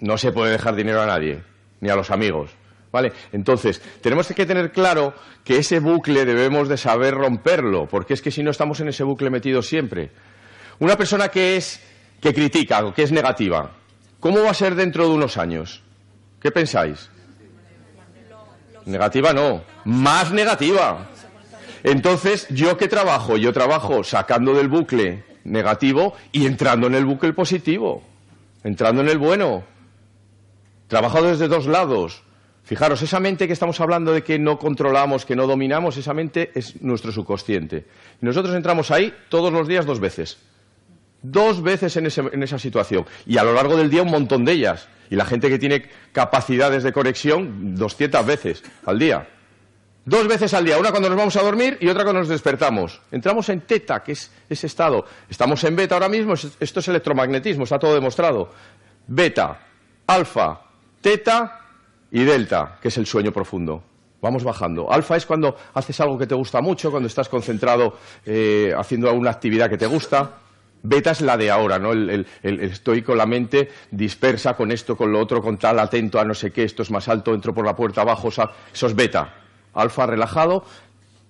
No 0.00 0.18
se 0.18 0.32
puede 0.32 0.52
dejar 0.52 0.74
dinero 0.74 1.00
a 1.00 1.06
nadie 1.06 1.42
ni 1.80 1.90
a 1.90 1.96
los 1.96 2.10
amigos. 2.10 2.50
¿Vale? 2.90 3.12
Entonces, 3.32 3.82
tenemos 4.00 4.28
que 4.28 4.46
tener 4.46 4.70
claro 4.70 5.14
que 5.44 5.58
ese 5.58 5.80
bucle 5.80 6.24
debemos 6.24 6.68
de 6.68 6.76
saber 6.76 7.14
romperlo, 7.14 7.86
porque 7.86 8.14
es 8.14 8.22
que 8.22 8.30
si 8.30 8.42
no 8.42 8.52
estamos 8.52 8.78
en 8.80 8.88
ese 8.88 9.02
bucle 9.02 9.30
metido 9.30 9.62
siempre. 9.62 10.10
Una 10.78 10.96
persona 10.96 11.28
que 11.28 11.56
es 11.56 11.80
que 12.20 12.32
critica 12.32 12.84
o 12.84 12.94
que 12.94 13.02
es 13.02 13.10
negativa, 13.10 13.72
¿cómo 14.20 14.42
va 14.44 14.50
a 14.50 14.54
ser 14.54 14.76
dentro 14.76 15.08
de 15.08 15.14
unos 15.14 15.36
años? 15.36 15.82
¿Qué 16.40 16.52
pensáis? 16.52 17.10
Negativa 18.86 19.32
no, 19.32 19.64
más 19.84 20.30
negativa. 20.30 21.08
Entonces, 21.82 22.46
¿yo 22.50 22.76
qué 22.76 22.86
trabajo? 22.86 23.36
Yo 23.36 23.52
trabajo 23.52 24.04
sacando 24.04 24.54
del 24.54 24.68
bucle 24.68 25.24
negativo 25.44 26.14
y 26.32 26.46
entrando 26.46 26.86
en 26.86 26.94
el 26.94 27.04
bucle 27.04 27.32
positivo, 27.32 28.02
entrando 28.62 29.02
en 29.02 29.08
el 29.08 29.18
bueno. 29.18 29.64
Trabajo 30.88 31.22
desde 31.22 31.48
dos 31.48 31.66
lados. 31.66 32.22
Fijaros, 32.64 33.02
esa 33.02 33.20
mente 33.20 33.46
que 33.46 33.52
estamos 33.52 33.78
hablando 33.80 34.12
de 34.12 34.22
que 34.22 34.38
no 34.38 34.58
controlamos, 34.58 35.26
que 35.26 35.36
no 35.36 35.46
dominamos, 35.46 35.98
esa 35.98 36.14
mente 36.14 36.50
es 36.54 36.80
nuestro 36.80 37.12
subconsciente. 37.12 37.86
Y 38.22 38.26
nosotros 38.26 38.54
entramos 38.54 38.90
ahí 38.90 39.12
todos 39.28 39.52
los 39.52 39.68
días 39.68 39.84
dos 39.84 40.00
veces. 40.00 40.38
Dos 41.20 41.62
veces 41.62 41.96
en, 41.96 42.08
en, 42.32 42.42
esa 42.42 42.58
situación. 42.58 43.04
Y 43.26 43.36
a 43.36 43.44
lo 43.44 43.52
largo 43.52 43.76
del 43.76 43.90
día 43.90 44.02
un 44.02 44.10
montón 44.10 44.44
de 44.44 44.52
ellas. 44.52 44.88
Y 45.10 45.16
la 45.16 45.26
gente 45.26 45.50
que 45.50 45.58
tiene 45.58 45.88
capacidades 46.12 46.82
de 46.82 46.92
conexión, 46.92 47.74
200 47.76 48.24
veces 48.24 48.62
al 48.86 48.98
día. 48.98 49.28
Dos 50.06 50.28
veces 50.28 50.52
al 50.52 50.66
día, 50.66 50.76
una 50.76 50.90
cuando 50.90 51.08
nos 51.08 51.16
vamos 51.16 51.34
a 51.36 51.42
dormir 51.42 51.78
y 51.80 51.88
otra 51.88 52.02
cuando 52.02 52.20
nos 52.20 52.28
despertamos. 52.28 53.00
Entramos 53.10 53.48
en 53.48 53.62
teta, 53.62 54.02
que 54.02 54.12
es 54.12 54.30
ese 54.50 54.66
estado. 54.66 55.06
Estamos 55.30 55.64
en 55.64 55.74
beta 55.74 55.94
ahora 55.94 56.10
mismo, 56.10 56.34
esto 56.34 56.80
es 56.80 56.88
electromagnetismo, 56.88 57.64
está 57.64 57.78
todo 57.78 57.94
demostrado. 57.94 58.50
Beta, 59.06 59.58
alfa, 60.06 60.60
teta 61.00 61.60
y 62.10 62.22
delta, 62.22 62.78
que 62.82 62.88
es 62.88 62.98
el 62.98 63.06
sueño 63.06 63.32
profundo. 63.32 63.82
Vamos 64.20 64.44
bajando. 64.44 64.92
Alfa 64.92 65.16
es 65.16 65.24
cuando 65.24 65.56
haces 65.72 65.98
algo 66.00 66.18
que 66.18 66.26
te 66.26 66.34
gusta 66.34 66.60
mucho, 66.60 66.90
cuando 66.90 67.06
estás 67.06 67.30
concentrado 67.30 67.96
eh, 68.26 68.74
haciendo 68.76 69.08
alguna 69.08 69.30
actividad 69.30 69.70
que 69.70 69.78
te 69.78 69.86
gusta. 69.86 70.32
Beta 70.82 71.12
es 71.12 71.22
la 71.22 71.38
de 71.38 71.50
ahora, 71.50 71.78
¿no? 71.78 71.92
El, 71.92 72.26
estoy 72.42 73.00
con 73.00 73.16
la 73.16 73.24
mente 73.24 73.70
dispersa 73.90 74.54
con 74.54 74.70
esto, 74.70 74.98
con 74.98 75.10
lo 75.10 75.18
otro, 75.18 75.40
con 75.40 75.56
tal, 75.56 75.78
atento 75.78 76.20
a 76.20 76.24
no 76.26 76.34
sé 76.34 76.50
qué, 76.50 76.64
esto 76.64 76.82
es 76.82 76.90
más 76.90 77.08
alto, 77.08 77.32
entro 77.32 77.54
por 77.54 77.64
la 77.64 77.74
puerta 77.74 78.02
abajo, 78.02 78.28
eso 78.28 78.86
es 78.86 78.94
beta. 78.94 79.43
Alfa 79.74 80.06
relajado, 80.06 80.64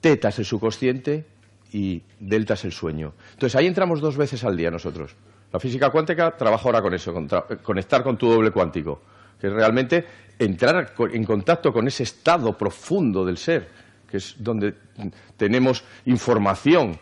teta 0.00 0.28
es 0.28 0.38
el 0.38 0.44
subconsciente 0.44 1.24
y 1.72 2.02
delta 2.20 2.54
es 2.54 2.64
el 2.64 2.72
sueño. 2.72 3.14
Entonces 3.32 3.56
ahí 3.56 3.66
entramos 3.66 4.00
dos 4.00 4.16
veces 4.16 4.44
al 4.44 4.56
día 4.56 4.70
nosotros. 4.70 5.16
La 5.52 5.60
física 5.60 5.90
cuántica 5.90 6.36
trabaja 6.36 6.64
ahora 6.64 6.82
con 6.82 6.94
eso, 6.94 7.12
con 7.12 7.28
conectar 7.62 8.02
con 8.02 8.16
tu 8.16 8.28
doble 8.28 8.50
cuántico, 8.50 9.00
que 9.40 9.46
es 9.46 9.52
realmente 9.52 10.04
entrar 10.38 10.94
en 10.98 11.24
contacto 11.24 11.72
con 11.72 11.86
ese 11.86 12.02
estado 12.02 12.56
profundo 12.58 13.24
del 13.24 13.38
ser, 13.38 13.68
que 14.10 14.16
es 14.16 14.34
donde 14.38 14.74
tenemos 15.36 15.84
información. 16.06 16.98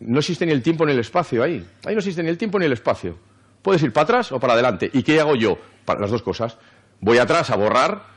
No 0.00 0.18
existe 0.18 0.46
ni 0.46 0.52
el 0.52 0.62
tiempo 0.62 0.86
ni 0.86 0.92
el 0.92 1.00
espacio 1.00 1.42
ahí. 1.42 1.66
Ahí 1.84 1.94
no 1.94 1.98
existe 1.98 2.22
ni 2.22 2.28
el 2.28 2.38
tiempo 2.38 2.58
ni 2.58 2.66
el 2.66 2.72
espacio. 2.72 3.16
Puedes 3.62 3.82
ir 3.82 3.92
para 3.92 4.04
atrás 4.04 4.32
o 4.32 4.40
para 4.40 4.54
adelante. 4.54 4.90
¿Y 4.92 5.02
qué 5.02 5.20
hago 5.20 5.36
yo? 5.36 5.58
Para 5.84 6.00
las 6.00 6.10
dos 6.10 6.22
cosas. 6.22 6.58
Voy 7.00 7.18
atrás 7.18 7.50
a 7.50 7.56
borrar 7.56 8.09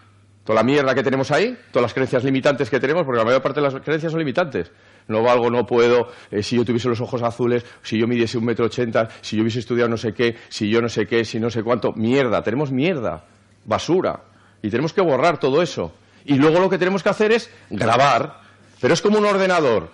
Toda 0.44 0.58
la 0.58 0.64
mierda 0.64 0.94
que 0.94 1.04
tenemos 1.04 1.32
ahí, 1.32 1.58
todas 1.72 1.84
las 1.84 1.94
creencias 1.94 2.24
limitantes 2.24 2.70
que 2.70 2.80
tenemos, 2.80 3.06
porque 3.06 3.20
la 3.20 3.26
mayor 3.26 3.42
parte 3.42 3.62
de 3.62 3.70
las 3.70 3.82
creencias 3.82 4.12
son 4.12 4.20
limitantes. 4.20 4.72
No 5.08 5.24
valgo, 5.24 5.50
no 5.50 5.66
puedo, 5.66 6.10
eh, 6.32 6.44
si 6.44 6.58
yo 6.58 6.66
tuviese 6.66 6.90
los 6.90 7.00
ojos 7.00 7.22
azules, 7.22 7.66
si 7.82 7.98
yo 7.98 8.08
midiese 8.08 8.38
un 8.38 8.46
metro 8.46 8.66
ochenta, 8.66 9.08
si 9.22 9.38
yo 9.38 9.44
hubiese 9.44 9.60
estudiado 9.60 9.90
no 9.90 9.98
sé 9.98 10.14
qué, 10.14 10.38
si 10.50 10.70
yo 10.70 10.82
no 10.82 10.90
sé 10.90 11.06
qué, 11.06 11.24
si 11.24 11.40
no 11.40 11.50
sé 11.50 11.64
cuánto. 11.64 11.94
Mierda, 11.94 12.44
tenemos 12.44 12.72
mierda, 12.72 13.24
basura. 13.64 14.22
Y 14.62 14.70
tenemos 14.70 14.92
que 14.94 15.02
borrar 15.02 15.40
todo 15.40 15.62
eso. 15.62 15.94
Y 16.26 16.36
luego 16.36 16.60
lo 16.60 16.70
que 16.70 16.78
tenemos 16.78 17.04
que 17.04 17.10
hacer 17.10 17.32
es 17.32 17.50
grabar. 17.70 18.42
Pero 18.82 18.94
es 18.94 19.02
como 19.02 19.20
un 19.20 19.26
ordenador. 19.26 19.92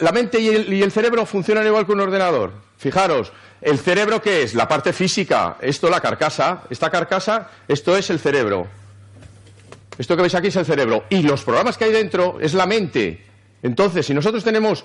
La, 0.00 0.12
mente 0.12 0.40
y 0.40 0.48
el, 0.48 0.72
y 0.72 0.82
el 0.82 0.92
cerebro 0.92 1.26
funcionan 1.26 1.66
igual 1.66 1.84
que 1.84 1.92
un 1.92 2.00
ordenador. 2.00 2.52
Fijaros, 2.76 3.32
¿el 3.60 3.78
cerebro 3.78 4.22
qué 4.22 4.42
es? 4.42 4.54
La 4.54 4.68
parte 4.68 4.92
física. 4.92 5.56
Esto, 5.60 5.90
la 5.90 6.00
carcasa. 6.00 6.62
Esta 6.70 6.90
carcasa, 6.90 7.50
esto 7.66 7.96
es 7.96 8.08
el 8.10 8.18
cerebro. 8.18 8.83
Esto 9.98 10.16
que 10.16 10.22
veis 10.22 10.34
aquí 10.34 10.48
es 10.48 10.56
el 10.56 10.64
cerebro. 10.64 11.04
Y 11.10 11.22
los 11.22 11.44
programas 11.44 11.78
que 11.78 11.84
hay 11.84 11.92
dentro 11.92 12.38
es 12.40 12.54
la 12.54 12.66
mente. 12.66 13.24
Entonces, 13.62 14.04
si 14.06 14.14
nosotros 14.14 14.42
tenemos 14.44 14.84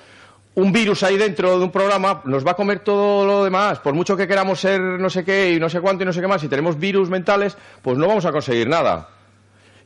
un 0.55 0.71
virus 0.71 1.03
ahí 1.03 1.17
dentro 1.17 1.57
de 1.57 1.63
un 1.63 1.71
programa, 1.71 2.21
nos 2.25 2.45
va 2.45 2.51
a 2.51 2.55
comer 2.55 2.79
todo 2.79 3.25
lo 3.25 3.43
demás. 3.43 3.79
Por 3.79 3.93
mucho 3.93 4.15
que 4.15 4.27
queramos 4.27 4.59
ser 4.59 4.79
no 4.79 5.09
sé 5.09 5.23
qué 5.23 5.51
y 5.53 5.59
no 5.59 5.69
sé 5.69 5.81
cuánto 5.81 6.03
y 6.03 6.05
no 6.05 6.13
sé 6.13 6.21
qué 6.21 6.27
más, 6.27 6.41
si 6.41 6.47
tenemos 6.47 6.77
virus 6.77 7.09
mentales, 7.09 7.57
pues 7.81 7.97
no 7.97 8.07
vamos 8.07 8.25
a 8.25 8.31
conseguir 8.31 8.67
nada. 8.67 9.09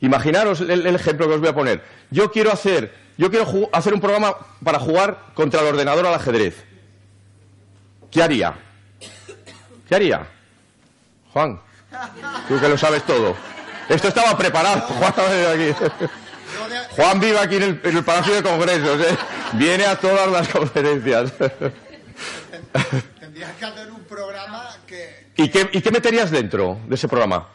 Imaginaros 0.00 0.60
el, 0.60 0.86
ejemplo 0.86 1.26
que 1.28 1.34
os 1.34 1.40
voy 1.40 1.48
a 1.48 1.54
poner. 1.54 1.82
Yo 2.10 2.30
quiero 2.30 2.52
hacer, 2.52 2.92
yo 3.16 3.30
quiero 3.30 3.46
hacer 3.72 3.94
un 3.94 4.00
programa 4.00 4.36
para 4.62 4.78
jugar 4.78 5.18
contra 5.34 5.60
el 5.60 5.68
ordenador 5.68 6.06
al 6.06 6.14
ajedrez. 6.14 6.64
¿Qué 8.10 8.22
haría? 8.22 8.54
¿Qué 9.88 9.94
haría? 9.94 10.26
Juan, 11.32 11.60
tú 12.48 12.60
que 12.60 12.68
lo 12.68 12.78
sabes 12.78 13.02
todo. 13.04 13.53
Esto 13.88 14.08
estaba 14.08 14.36
preparado. 14.36 14.82
Juan, 16.96 17.20
vive 17.20 17.38
aquí 17.38 17.56
en 17.56 17.80
el, 17.82 18.04
Palacio 18.04 18.34
de 18.34 18.42
Congresos. 18.42 19.00
¿eh? 19.00 19.16
Viene 19.54 19.84
a 19.86 19.96
todas 19.96 20.30
las 20.30 20.48
conferencias. 20.48 21.32
Tendrías 23.20 23.52
que 23.58 23.64
hacer 23.64 23.90
un 23.90 24.04
programa 24.04 24.70
que... 24.86 25.26
¿Y 25.36 25.48
qué, 25.48 25.68
¿Y 25.72 25.80
qué 25.80 25.90
meterías 25.90 26.30
dentro 26.30 26.78
de 26.86 26.94
ese 26.94 27.08
programa? 27.08 27.48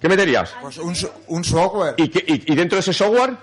¿Qué 0.00 0.08
meterías? 0.08 0.54
Pues 0.60 0.78
un, 0.78 0.96
un 1.28 1.44
software. 1.44 1.94
¿Y, 1.96 2.52
y, 2.52 2.56
dentro 2.56 2.76
de 2.76 2.80
ese 2.80 2.92
software? 2.92 3.36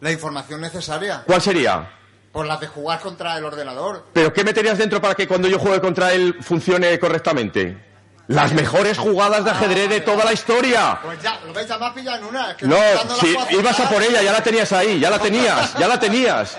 La 0.00 0.12
información 0.12 0.60
necesaria. 0.60 1.22
¿Cuál 1.26 1.40
sería? 1.40 1.90
Pues 2.30 2.46
la 2.46 2.58
de 2.58 2.66
jugar 2.66 3.00
contra 3.00 3.38
el 3.38 3.44
ordenador. 3.44 4.06
¿Pero 4.12 4.32
qué 4.32 4.44
meterías 4.44 4.76
dentro 4.76 5.00
para 5.00 5.14
que 5.14 5.26
cuando 5.26 5.48
yo 5.48 5.58
juegue 5.58 5.80
contra 5.80 6.12
él 6.12 6.36
funcione 6.42 6.98
correctamente? 6.98 7.93
Las 8.26 8.54
mejores 8.54 8.96
jugadas 8.96 9.44
de 9.44 9.50
ajedrez 9.50 9.88
de 9.90 10.00
toda 10.00 10.24
la 10.24 10.32
historia. 10.32 10.98
Pues 11.02 11.22
ya, 11.22 11.38
lo 11.46 11.52
ya 11.52 11.78
me 11.78 12.00
en 12.00 12.24
una. 12.24 12.56
no, 12.62 13.16
si 13.20 13.36
ibas 13.54 13.78
a 13.80 13.88
por 13.90 14.02
ella, 14.02 14.22
ya 14.22 14.32
la 14.32 14.42
tenías 14.42 14.72
ahí, 14.72 14.98
ya 14.98 15.10
la 15.10 15.18
tenías, 15.18 15.74
ya 15.78 15.86
la 15.86 16.00
tenías. 16.00 16.56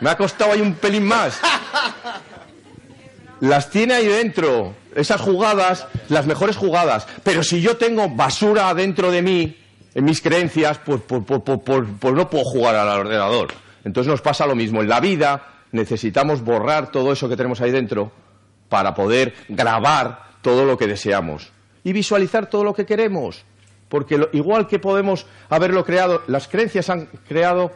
Me 0.00 0.10
ha 0.10 0.16
costado 0.16 0.52
ahí 0.52 0.60
un 0.60 0.74
pelín 0.74 1.06
más. 1.06 1.38
Las 3.40 3.70
tiene 3.70 3.94
ahí 3.94 4.06
dentro, 4.06 4.74
esas 4.94 5.18
jugadas, 5.18 5.86
las 6.10 6.26
mejores 6.26 6.58
jugadas. 6.58 7.06
Pero 7.22 7.42
si 7.42 7.62
yo 7.62 7.78
tengo 7.78 8.10
basura 8.10 8.74
dentro 8.74 9.10
de 9.10 9.22
mí, 9.22 9.56
en 9.94 10.04
mis 10.04 10.20
creencias, 10.20 10.78
pues, 10.84 11.00
pues, 11.06 11.22
pues, 11.26 11.40
pues 11.98 12.14
no 12.14 12.28
puedo 12.28 12.44
jugar 12.44 12.76
al 12.76 13.00
ordenador. 13.00 13.48
Entonces 13.82 14.10
nos 14.10 14.20
pasa 14.20 14.46
lo 14.46 14.54
mismo. 14.54 14.82
En 14.82 14.90
la 14.90 15.00
vida 15.00 15.42
necesitamos 15.72 16.42
borrar 16.42 16.90
todo 16.90 17.12
eso 17.12 17.30
que 17.30 17.36
tenemos 17.36 17.62
ahí 17.62 17.70
dentro 17.70 18.12
para 18.68 18.94
poder 18.94 19.34
grabar 19.48 20.29
todo 20.42 20.64
lo 20.64 20.78
que 20.78 20.86
deseamos 20.86 21.52
y 21.84 21.92
visualizar 21.92 22.48
todo 22.48 22.64
lo 22.64 22.74
que 22.74 22.86
queremos. 22.86 23.44
Porque 23.88 24.20
igual 24.32 24.68
que 24.68 24.78
podemos 24.78 25.26
haberlo 25.48 25.84
creado, 25.84 26.22
las 26.28 26.46
creencias 26.46 26.90
han 26.90 27.06
creado 27.26 27.72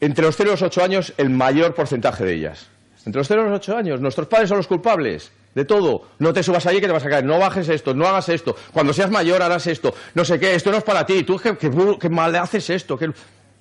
entre 0.00 0.24
los 0.24 0.36
0 0.36 0.50
y 0.50 0.52
los 0.52 0.62
8 0.62 0.82
años 0.82 1.12
el 1.18 1.30
mayor 1.30 1.74
porcentaje 1.74 2.24
de 2.24 2.34
ellas. 2.34 2.68
Entre 3.04 3.18
los 3.18 3.28
0 3.28 3.42
y 3.42 3.50
los 3.50 3.56
8 3.60 3.76
años, 3.76 4.00
nuestros 4.00 4.28
padres 4.28 4.48
son 4.48 4.58
los 4.58 4.66
culpables 4.66 5.30
de 5.54 5.64
todo. 5.64 6.08
No 6.18 6.32
te 6.32 6.42
subas 6.42 6.66
allí 6.66 6.80
que 6.80 6.86
te 6.86 6.92
vas 6.92 7.04
a 7.04 7.10
caer, 7.10 7.24
no 7.24 7.38
bajes 7.38 7.68
esto, 7.68 7.94
no 7.94 8.06
hagas 8.06 8.28
esto. 8.28 8.56
Cuando 8.72 8.92
seas 8.92 9.10
mayor 9.10 9.42
harás 9.42 9.66
esto, 9.66 9.94
no 10.14 10.24
sé 10.24 10.38
qué, 10.38 10.54
esto 10.54 10.70
no 10.70 10.78
es 10.78 10.84
para 10.84 11.04
ti, 11.04 11.22
tú 11.24 11.38
que, 11.38 12.08
mal 12.08 12.34
haces 12.36 12.70
esto. 12.70 12.96
Que... 12.96 13.12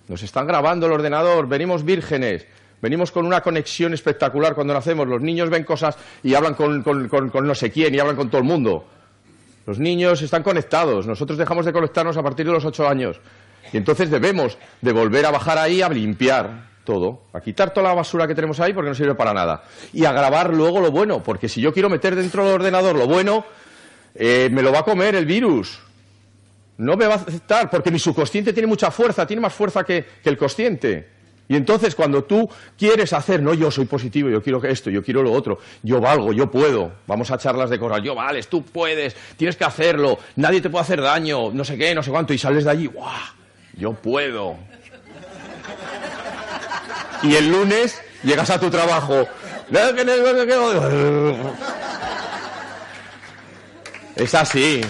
Nos 0.08 0.24
están 0.24 0.48
grabando 0.48 0.88
el 0.88 0.94
ordenador, 0.94 1.48
venimos 1.48 1.84
vírgenes. 1.84 2.46
Venimos 2.82 3.12
con 3.12 3.26
una 3.26 3.42
conexión 3.42 3.94
espectacular 3.94 4.56
cuando 4.56 4.74
nacemos. 4.74 5.08
Los 5.08 5.22
niños 5.22 5.50
ven 5.50 5.64
cosas 5.64 5.98
y 6.24 6.34
hablan 6.34 6.54
con, 6.54 6.84
no 7.48 7.56
sé 7.56 7.72
quién 7.72 7.94
y 7.94 8.00
hablan 8.00 8.16
con 8.16 8.30
todo 8.30 8.40
el 8.40 8.48
mundo. 8.48 8.86
Los 9.66 9.80
niños 9.80 10.22
están 10.22 10.44
conectados. 10.44 11.06
Nosotros 11.06 11.38
dejamos 11.38 11.66
de 11.66 11.74
conectarnos 11.74 12.16
a 12.18 12.24
partir 12.24 12.46
de 12.46 12.54
los 12.54 12.64
ocho 12.66 12.88
años. 12.88 13.20
Y 13.74 13.78
entonces 13.78 14.10
debemos 14.10 14.58
de 14.82 14.92
volver 14.94 15.26
a 15.26 15.32
bajar 15.32 15.58
ahí 15.58 15.82
a 15.82 15.90
limpiar 15.90 16.70
todo, 16.86 17.26
a 17.34 17.42
quitar 17.42 17.72
toda 17.72 17.90
la 17.90 17.96
basura 17.96 18.26
que 18.26 18.34
tenemos 18.34 18.60
ahí 18.60 18.74
porque 18.74 18.90
no 18.90 18.96
sirve 18.96 19.14
para 19.14 19.34
nada. 19.34 19.64
Y 19.94 20.06
a 20.06 20.14
grabar 20.14 20.54
luego 20.54 20.80
lo 20.80 20.90
bueno, 20.90 21.22
porque 21.22 21.50
si 21.50 21.62
yo 21.62 21.74
quiero 21.74 21.90
meter 21.90 22.16
dentro 22.16 22.46
del 22.46 22.56
ordenador 22.56 22.96
lo 22.96 23.08
bueno, 23.08 23.46
eh, 24.16 24.50
me 24.52 24.64
lo 24.64 24.72
va 24.72 24.80
a 24.80 24.84
comer 24.84 25.16
el 25.16 25.26
virus. 25.26 25.80
No 26.78 26.96
me 26.96 27.06
va 27.06 27.16
a 27.16 27.18
aceptar, 27.18 27.70
porque 27.70 27.92
mi 27.92 28.00
subconsciente 28.00 28.54
tiene 28.54 28.68
mucha 28.68 28.90
fuerza, 28.90 29.28
tiene 29.28 29.42
más 29.42 29.54
fuerza 29.54 29.84
que 29.84 30.06
el 30.24 30.38
consciente. 30.38 31.19
Y 31.50 31.56
entonces 31.56 31.96
cuando 31.96 32.24
tú 32.24 32.48
quieres 32.78 33.12
hacer, 33.12 33.42
no, 33.42 33.56
yo 33.56 33.72
soy 33.72 33.86
positivo, 33.86 34.30
yo 34.30 34.42
quiero 34.42 34.64
esto, 34.64 34.92
yo 34.92 35.04
quiero 35.04 35.24
lo 35.24 35.32
otro, 35.32 35.58
yo 35.82 36.00
valgo, 36.00 36.32
yo 36.32 36.50
puedo, 36.50 36.92
vamos 37.08 37.32
a 37.32 37.40
charlas 37.40 37.72
de 37.72 37.80
cosas, 37.80 38.04
yo 38.04 38.14
vales, 38.14 38.48
tú 38.48 38.64
puedes, 38.64 39.16
tienes 39.36 39.56
que 39.56 39.66
hacerlo, 39.66 40.20
nadie 40.36 40.62
te 40.62 40.70
puede 40.70 40.84
hacer 40.84 41.02
daño, 41.02 41.52
no 41.52 41.66
sé 41.66 41.76
qué, 41.76 41.96
no 41.96 42.04
sé 42.04 42.12
cuánto, 42.12 42.34
y 42.34 42.38
sales 42.38 42.66
de 42.66 42.70
allí, 42.70 42.86
¡guau! 42.86 43.12
Yo 43.74 43.94
puedo. 43.94 44.58
Y 47.24 47.36
el 47.36 47.50
lunes 47.50 48.00
llegas 48.24 48.52
a 48.52 48.60
tu 48.60 48.70
trabajo. 48.70 49.28
Es 54.16 54.36
así. 54.36 54.82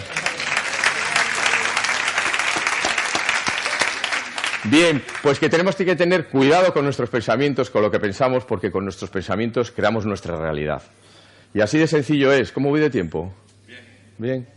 Bien, 4.66 5.02
pues 5.24 5.40
que 5.40 5.50
tenemos 5.50 5.76
que 5.76 5.96
tener 5.96 6.28
cuidado 6.28 6.74
con 6.74 6.84
nuestros 6.84 7.10
pensamientos, 7.10 7.70
con 7.70 7.82
lo 7.82 7.90
que 7.90 8.00
pensamos, 8.00 8.44
porque 8.44 8.72
con 8.72 8.84
nuestros 8.84 9.10
pensamientos 9.10 9.72
creamos 9.72 10.06
nuestra 10.06 10.36
realidad. 10.36 10.84
Y 11.54 11.62
así 11.62 11.78
de 11.78 11.88
sencillo 11.88 12.32
es. 12.32 12.52
¿Cómo 12.52 12.70
voy 12.70 12.82
de 12.82 12.90
tiempo? 12.90 13.34
Bien. 14.18 14.48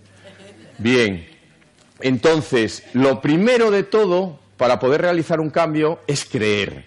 Bien. 0.78 1.26
Entonces, 2.00 2.85
lo 2.94 3.21
primero 3.21 3.71
de 3.71 3.85
todo, 3.85 4.40
para 4.56 4.80
poder 4.80 5.02
realizar 5.02 5.40
un 5.40 5.50
cambio, 5.50 6.00
es 6.09 6.25
creer. 6.25 6.85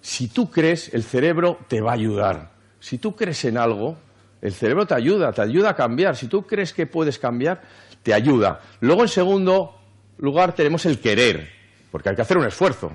Si 0.00 0.28
tú 0.28 0.50
crees, 0.50 0.92
el 0.94 1.04
cerebro 1.04 1.58
te 1.68 1.82
va 1.82 1.90
a 1.90 1.94
ayudar. 1.94 2.52
Si 2.80 2.96
tú 2.96 3.14
crees 3.14 3.44
en 3.44 3.58
algo, 3.58 3.98
el 4.40 4.54
cerebro 4.54 4.86
te 4.86 4.94
ayuda, 4.94 5.32
te 5.32 5.42
ayuda 5.42 5.70
a 5.70 5.76
cambiar. 5.76 6.16
Si 6.16 6.28
tú 6.28 6.46
crees 6.46 6.72
que 6.72 6.86
puedes 6.86 7.18
cambiar, 7.18 7.60
te 8.02 8.14
ayuda. 8.14 8.60
Luego, 8.80 9.02
en 9.02 9.08
segundo 9.08 9.78
lugar, 10.16 10.54
tenemos 10.54 10.86
el 10.86 10.98
querer, 10.98 11.57
porque 11.90 12.10
hay 12.10 12.16
que 12.16 12.22
hacer 12.22 12.38
un 12.38 12.46
esfuerzo. 12.46 12.92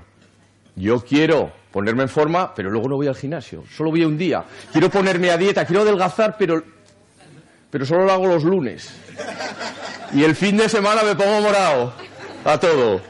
Yo 0.76 1.00
quiero 1.00 1.52
ponerme 1.70 2.02
en 2.02 2.08
forma, 2.08 2.54
pero 2.54 2.70
luego 2.70 2.88
no 2.88 2.96
voy 2.96 3.06
al 3.06 3.14
gimnasio. 3.14 3.64
Solo 3.70 3.90
voy 3.90 4.04
un 4.04 4.18
día. 4.18 4.44
Quiero 4.72 4.90
ponerme 4.90 5.30
a 5.30 5.36
dieta, 5.36 5.64
quiero 5.64 5.82
adelgazar, 5.82 6.36
pero, 6.38 6.62
pero 7.70 7.86
solo 7.86 8.04
lo 8.04 8.12
hago 8.12 8.26
los 8.26 8.44
lunes. 8.44 8.92
Y 10.12 10.24
el 10.24 10.34
fin 10.34 10.56
de 10.56 10.68
semana 10.68 11.02
me 11.02 11.14
pongo 11.14 11.40
morado 11.40 11.92
a 12.44 12.58
todo. 12.58 13.00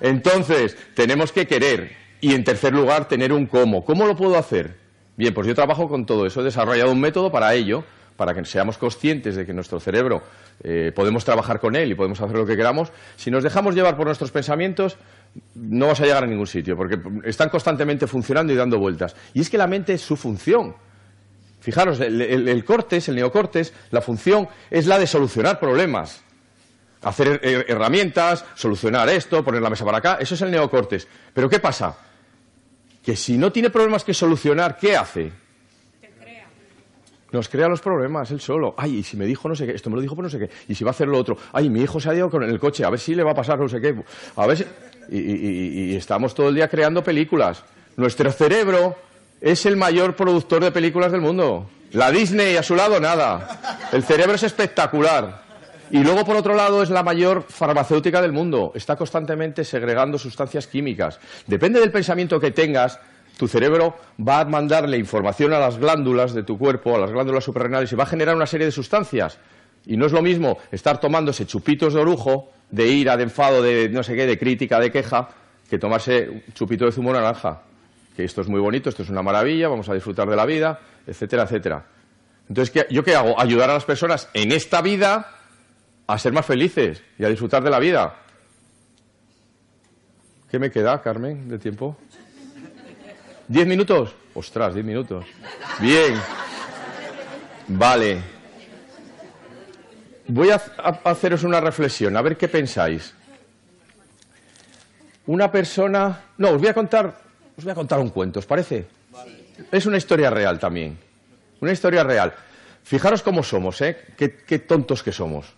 Entonces, 0.00 0.76
tenemos 0.94 1.32
que 1.32 1.46
querer. 1.46 1.92
Y 2.22 2.34
en 2.34 2.44
tercer 2.44 2.72
lugar, 2.72 3.08
tener 3.08 3.32
un 3.32 3.46
cómo. 3.46 3.84
¿Cómo 3.84 4.06
lo 4.06 4.16
puedo 4.16 4.36
hacer? 4.36 4.78
Bien, 5.16 5.34
pues 5.34 5.46
yo 5.46 5.54
trabajo 5.54 5.88
con 5.88 6.06
todo 6.06 6.26
eso. 6.26 6.40
He 6.40 6.44
desarrollado 6.44 6.90
un 6.92 7.00
método 7.00 7.30
para 7.30 7.54
ello, 7.54 7.84
para 8.16 8.34
que 8.34 8.44
seamos 8.44 8.78
conscientes 8.78 9.36
de 9.36 9.46
que 9.46 9.52
nuestro 9.52 9.80
cerebro 9.80 10.22
eh, 10.62 10.92
podemos 10.94 11.24
trabajar 11.24 11.60
con 11.60 11.76
él 11.76 11.92
y 11.92 11.94
podemos 11.94 12.20
hacer 12.20 12.36
lo 12.36 12.46
que 12.46 12.56
queramos. 12.56 12.92
Si 13.16 13.30
nos 13.30 13.42
dejamos 13.42 13.74
llevar 13.74 13.96
por 13.96 14.06
nuestros 14.06 14.30
pensamientos, 14.30 14.96
no 15.54 15.86
vas 15.86 16.00
a 16.00 16.04
llegar 16.04 16.24
a 16.24 16.26
ningún 16.26 16.46
sitio, 16.46 16.76
porque 16.76 16.98
están 17.24 17.48
constantemente 17.48 18.06
funcionando 18.06 18.52
y 18.52 18.56
dando 18.56 18.78
vueltas. 18.78 19.16
Y 19.34 19.40
es 19.40 19.50
que 19.50 19.58
la 19.58 19.66
mente 19.66 19.94
es 19.94 20.02
su 20.02 20.16
función. 20.16 20.76
Fijaros, 21.60 22.00
el, 22.00 22.20
el 22.20 22.64
cortes, 22.64 23.08
el 23.08 23.16
neocortes, 23.16 23.72
la 23.90 24.00
función 24.00 24.48
es 24.70 24.86
la 24.86 24.98
de 24.98 25.06
solucionar 25.06 25.58
problemas 25.60 26.22
hacer 27.02 27.40
herramientas, 27.42 28.44
solucionar 28.54 29.08
esto, 29.08 29.44
poner 29.44 29.62
la 29.62 29.70
mesa 29.70 29.84
para 29.84 29.98
acá, 29.98 30.18
eso 30.20 30.34
es 30.34 30.42
el 30.42 30.50
neocortes. 30.50 31.08
Pero 31.32 31.48
¿qué 31.48 31.58
pasa? 31.58 31.96
Que 33.02 33.16
si 33.16 33.38
no 33.38 33.50
tiene 33.50 33.70
problemas 33.70 34.04
que 34.04 34.14
solucionar, 34.14 34.76
¿qué 34.76 34.96
hace? 34.96 35.32
Nos 37.32 37.48
crea 37.48 37.68
los 37.68 37.80
problemas 37.80 38.30
él 38.30 38.40
solo. 38.40 38.74
Ay, 38.76 38.98
y 38.98 39.02
si 39.02 39.16
me 39.16 39.26
dijo 39.26 39.48
no 39.48 39.54
sé 39.54 39.66
qué, 39.66 39.72
esto 39.72 39.90
me 39.90 39.96
lo 39.96 40.02
dijo 40.02 40.14
por 40.14 40.24
no 40.24 40.30
sé 40.30 40.38
qué, 40.38 40.50
y 40.68 40.74
si 40.74 40.84
va 40.84 40.90
a 40.90 40.92
hacer 40.92 41.08
lo 41.08 41.18
otro. 41.18 41.36
Ay, 41.52 41.70
mi 41.70 41.80
hijo 41.80 42.00
se 42.00 42.10
ha 42.10 42.14
ido 42.14 42.30
con 42.30 42.42
el 42.42 42.58
coche, 42.58 42.84
a 42.84 42.90
ver 42.90 42.98
si 42.98 43.14
le 43.14 43.22
va 43.22 43.32
a 43.32 43.34
pasar 43.34 43.58
no 43.58 43.68
sé 43.68 43.80
qué. 43.80 43.94
A 44.36 44.46
ver 44.46 44.56
si... 44.56 44.64
y, 45.10 45.92
y 45.92 45.96
estamos 45.96 46.34
todo 46.34 46.48
el 46.48 46.54
día 46.54 46.68
creando 46.68 47.02
películas. 47.02 47.62
Nuestro 47.96 48.30
cerebro 48.32 48.96
es 49.40 49.66
el 49.66 49.76
mayor 49.76 50.16
productor 50.16 50.62
de 50.62 50.72
películas 50.72 51.12
del 51.12 51.20
mundo. 51.20 51.68
La 51.92 52.10
Disney 52.10 52.56
a 52.56 52.62
su 52.62 52.76
lado 52.76 53.00
nada. 53.00 53.88
El 53.92 54.04
cerebro 54.04 54.34
es 54.34 54.42
espectacular. 54.42 55.42
Y 55.90 55.98
luego, 56.04 56.24
por 56.24 56.36
otro 56.36 56.54
lado, 56.54 56.84
es 56.84 56.90
la 56.90 57.02
mayor 57.02 57.44
farmacéutica 57.48 58.22
del 58.22 58.30
mundo. 58.30 58.70
Está 58.76 58.94
constantemente 58.94 59.64
segregando 59.64 60.18
sustancias 60.18 60.68
químicas. 60.68 61.18
Depende 61.48 61.80
del 61.80 61.90
pensamiento 61.90 62.38
que 62.38 62.52
tengas, 62.52 63.00
tu 63.40 63.48
cerebro 63.48 63.96
va 64.20 64.40
a 64.40 64.44
mandarle 64.44 64.98
información 64.98 65.54
a 65.54 65.58
las 65.58 65.78
glándulas 65.78 66.34
de 66.34 66.42
tu 66.42 66.58
cuerpo, 66.58 66.94
a 66.94 66.98
las 66.98 67.10
glándulas 67.10 67.42
suprarrenales, 67.42 67.90
y 67.90 67.96
va 67.96 68.04
a 68.04 68.06
generar 68.06 68.36
una 68.36 68.44
serie 68.44 68.66
de 68.66 68.70
sustancias. 68.70 69.38
Y 69.86 69.96
no 69.96 70.04
es 70.04 70.12
lo 70.12 70.20
mismo 70.20 70.58
estar 70.70 71.00
tomándose 71.00 71.46
chupitos 71.46 71.94
de 71.94 72.00
orujo, 72.00 72.52
de 72.70 72.88
ira, 72.88 73.16
de 73.16 73.22
enfado, 73.22 73.62
de 73.62 73.88
no 73.88 74.02
sé 74.02 74.14
qué, 74.14 74.26
de 74.26 74.38
crítica, 74.38 74.78
de 74.78 74.92
queja, 74.92 75.30
que 75.70 75.78
tomarse 75.78 76.28
un 76.28 76.42
chupito 76.52 76.84
de 76.84 76.92
zumo 76.92 77.14
naranja. 77.14 77.62
Que 78.14 78.24
esto 78.24 78.42
es 78.42 78.48
muy 78.48 78.60
bonito, 78.60 78.90
esto 78.90 79.04
es 79.04 79.08
una 79.08 79.22
maravilla, 79.22 79.68
vamos 79.68 79.88
a 79.88 79.94
disfrutar 79.94 80.28
de 80.28 80.36
la 80.36 80.44
vida, 80.44 80.78
etcétera, 81.06 81.44
etcétera. 81.44 81.86
Entonces, 82.46 82.86
¿yo 82.90 83.02
qué 83.02 83.16
hago? 83.16 83.40
Ayudar 83.40 83.70
a 83.70 83.74
las 83.74 83.86
personas 83.86 84.28
en 84.34 84.52
esta 84.52 84.82
vida 84.82 85.32
a 86.06 86.18
ser 86.18 86.34
más 86.34 86.44
felices 86.44 87.02
y 87.18 87.24
a 87.24 87.28
disfrutar 87.30 87.64
de 87.64 87.70
la 87.70 87.78
vida. 87.78 88.16
¿Qué 90.50 90.58
me 90.58 90.70
queda, 90.70 91.00
Carmen, 91.00 91.48
de 91.48 91.58
tiempo? 91.58 91.96
¿Diez 93.50 93.66
minutos? 93.66 94.14
Ostras, 94.32 94.74
diez 94.74 94.86
minutos. 94.86 95.26
Bien. 95.80 96.14
Vale. 97.66 98.22
Voy 100.28 100.50
a, 100.50 100.62
haceros 101.02 101.42
una 101.42 101.60
reflexión, 101.60 102.16
a 102.16 102.22
ver 102.22 102.36
qué 102.36 102.46
pensáis. 102.46 103.12
Una 105.26 105.50
persona... 105.50 106.26
No, 106.38 106.50
os 106.50 106.60
voy 106.60 106.68
a 106.68 106.74
contar, 106.74 107.12
os 107.56 107.64
voy 107.64 107.72
a 107.72 107.74
contar 107.74 107.98
un 107.98 108.10
cuento, 108.10 108.38
¿os 108.38 108.46
parece? 108.46 108.86
Es 109.72 109.84
una 109.86 109.96
historia 109.96 110.30
real 110.30 110.60
también. 110.60 110.96
Una 111.60 111.72
historia 111.72 112.04
real. 112.04 112.32
Fijaros 112.84 113.20
cómo 113.22 113.42
somos, 113.42 113.80
¿eh? 113.80 114.14
qué 114.16 114.58
tontos 114.60 115.02
que 115.02 115.10
somos 115.10 115.52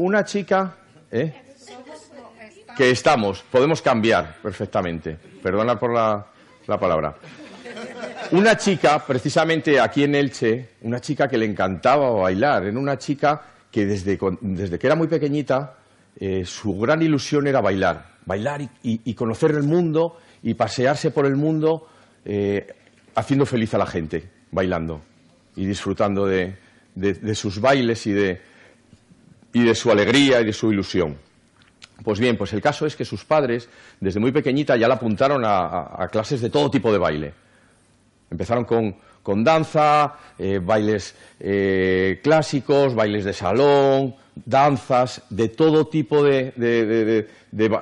una 0.00 0.24
chica 0.24 0.76
¿eh? 1.10 1.49
Que 2.80 2.88
estamos, 2.88 3.42
podemos 3.42 3.82
cambiar 3.82 4.36
perfectamente. 4.42 5.14
Perdona 5.42 5.78
por 5.78 5.92
la, 5.92 6.24
palabra. 6.78 7.14
Una 8.30 8.56
chica, 8.56 9.04
precisamente 9.06 9.78
aquí 9.78 10.04
en 10.04 10.14
Elche, 10.14 10.70
una 10.80 10.98
chica 10.98 11.28
que 11.28 11.36
le 11.36 11.44
encantaba 11.44 12.08
bailar, 12.08 12.64
era 12.64 12.78
una 12.78 12.96
chica 12.96 13.42
que 13.70 13.84
desde, 13.84 14.18
desde 14.40 14.78
que 14.78 14.86
era 14.86 14.96
muy 14.96 15.08
pequeñita 15.08 15.74
eh, 16.18 16.46
su 16.46 16.78
gran 16.78 17.02
ilusión 17.02 17.46
era 17.46 17.60
bailar, 17.60 18.14
bailar 18.24 18.62
y, 18.82 19.12
conocer 19.12 19.50
el 19.50 19.64
mundo 19.64 20.16
y 20.42 20.54
pasearse 20.54 21.10
por 21.10 21.26
el 21.26 21.36
mundo 21.36 21.86
eh, 22.24 22.66
haciendo 23.14 23.44
feliz 23.44 23.74
a 23.74 23.78
la 23.78 23.86
gente, 23.86 24.26
bailando 24.52 25.02
y 25.54 25.66
disfrutando 25.66 26.24
de 26.24 26.54
sus 27.34 27.60
bailes 27.60 28.06
y 28.06 28.12
de, 28.12 28.40
y 29.52 29.64
de 29.64 29.74
su 29.74 29.90
alegría 29.90 30.40
y 30.40 30.46
de 30.46 30.54
su 30.54 30.72
ilusión. 30.72 31.28
Pues 32.02 32.18
bien, 32.18 32.36
pues 32.36 32.52
el 32.52 32.60
caso 32.60 32.86
es 32.86 32.96
que 32.96 33.04
sus 33.04 33.24
padres, 33.24 33.68
desde 34.00 34.20
muy 34.20 34.32
pequeñita, 34.32 34.76
ya 34.76 34.88
la 34.88 34.94
apuntaron 34.94 35.42
a, 35.44 36.08
clases 36.10 36.40
de 36.40 36.50
todo 36.50 36.70
tipo 36.70 36.92
de 36.92 36.98
baile. 36.98 37.34
Empezaron 38.30 38.64
con, 38.64 39.44
danza, 39.44 40.14
eh, 40.38 40.60
bailes 40.62 41.14
eh, 41.38 42.20
clásicos, 42.22 42.94
bailes 42.94 43.24
de 43.24 43.32
salón, 43.32 44.14
danzas, 44.34 45.22
de 45.28 45.48
todo 45.48 45.88
tipo 45.88 46.22
de, 46.22 47.26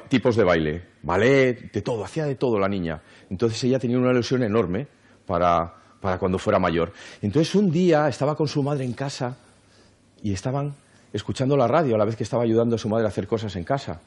tipos 0.09 0.37
de 0.37 0.45
baile. 0.45 0.89
Ballet, 1.01 1.73
de 1.73 1.83
todo, 1.83 2.05
hacía 2.05 2.25
de 2.25 2.35
todo 2.35 2.59
la 2.59 2.69
niña. 2.69 3.01
Entonces 3.31 3.63
ella 3.65 3.79
tenía 3.79 3.99
una 3.99 4.11
ilusión 4.11 4.43
enorme 4.43 4.89
para, 5.27 5.73
para 6.01 6.19
cuando 6.19 6.39
fuera 6.39 6.59
mayor. 6.59 6.93
Entonces 7.23 7.55
un 7.55 7.71
día 7.71 8.09
estaba 8.09 8.35
con 8.35 8.49
su 8.49 8.63
madre 8.63 8.85
en 8.85 8.95
casa 8.95 9.37
y 10.23 10.33
estaban 10.33 10.75
escuchando 11.13 11.57
la 11.57 11.67
radio 11.67 11.95
a 11.95 11.99
la 11.99 12.05
vez 12.05 12.17
que 12.17 12.25
estaba 12.25 12.43
ayudando 12.43 12.77
a 12.77 12.79
su 12.79 12.89
madre 12.89 13.07
a 13.07 13.09
hacer 13.09 13.27
cosas 13.27 13.57
en 13.57 13.65
casa. 13.65 14.01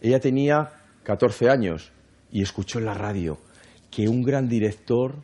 Ella 0.00 0.20
tenía 0.20 0.70
14 1.02 1.50
años 1.50 1.92
y 2.30 2.42
escuchó 2.42 2.78
en 2.78 2.86
la 2.86 2.94
radio 2.94 3.38
que 3.90 4.08
un 4.08 4.22
gran 4.22 4.48
director 4.48 5.14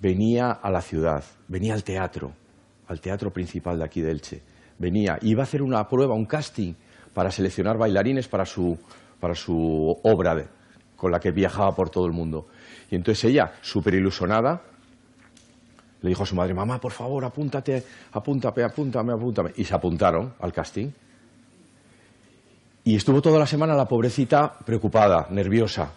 venía 0.00 0.50
a 0.50 0.70
la 0.70 0.80
ciudad, 0.80 1.24
venía 1.48 1.74
al 1.74 1.84
teatro, 1.84 2.32
al 2.86 3.00
teatro 3.00 3.32
principal 3.32 3.78
de 3.78 3.84
aquí 3.84 4.00
de 4.00 4.10
Elche. 4.10 4.42
Venía, 4.78 5.18
iba 5.22 5.42
a 5.42 5.44
hacer 5.44 5.62
una 5.62 5.86
prueba, 5.88 6.14
un 6.14 6.26
casting 6.26 6.74
para 7.12 7.30
seleccionar 7.30 7.76
bailarines 7.76 8.28
para 8.28 8.46
su, 8.46 8.78
para 9.18 9.34
su 9.34 9.98
obra 10.02 10.46
con 10.96 11.10
la 11.10 11.20
que 11.20 11.32
viajaba 11.32 11.74
por 11.74 11.90
todo 11.90 12.06
el 12.06 12.12
mundo. 12.12 12.46
Y 12.90 12.96
entonces 12.96 13.24
ella, 13.24 13.52
súper 13.60 13.94
ilusionada, 13.94 14.62
le 16.02 16.08
dijo 16.08 16.22
a 16.22 16.26
su 16.26 16.34
madre, 16.34 16.54
mamá, 16.54 16.80
por 16.80 16.92
favor, 16.92 17.24
apúntate, 17.24 17.84
apúntame, 18.12 18.62
apúntame, 18.62 19.12
apúntame. 19.12 19.52
Y 19.56 19.64
se 19.64 19.74
apuntaron 19.74 20.34
al 20.40 20.52
casting. 20.52 20.90
Y 22.84 22.96
estuvo 22.96 23.20
toda 23.20 23.38
la 23.38 23.46
semana 23.46 23.74
la 23.74 23.86
pobrecita 23.86 24.58
preocupada, 24.64 25.26
nerviosa. 25.30 25.92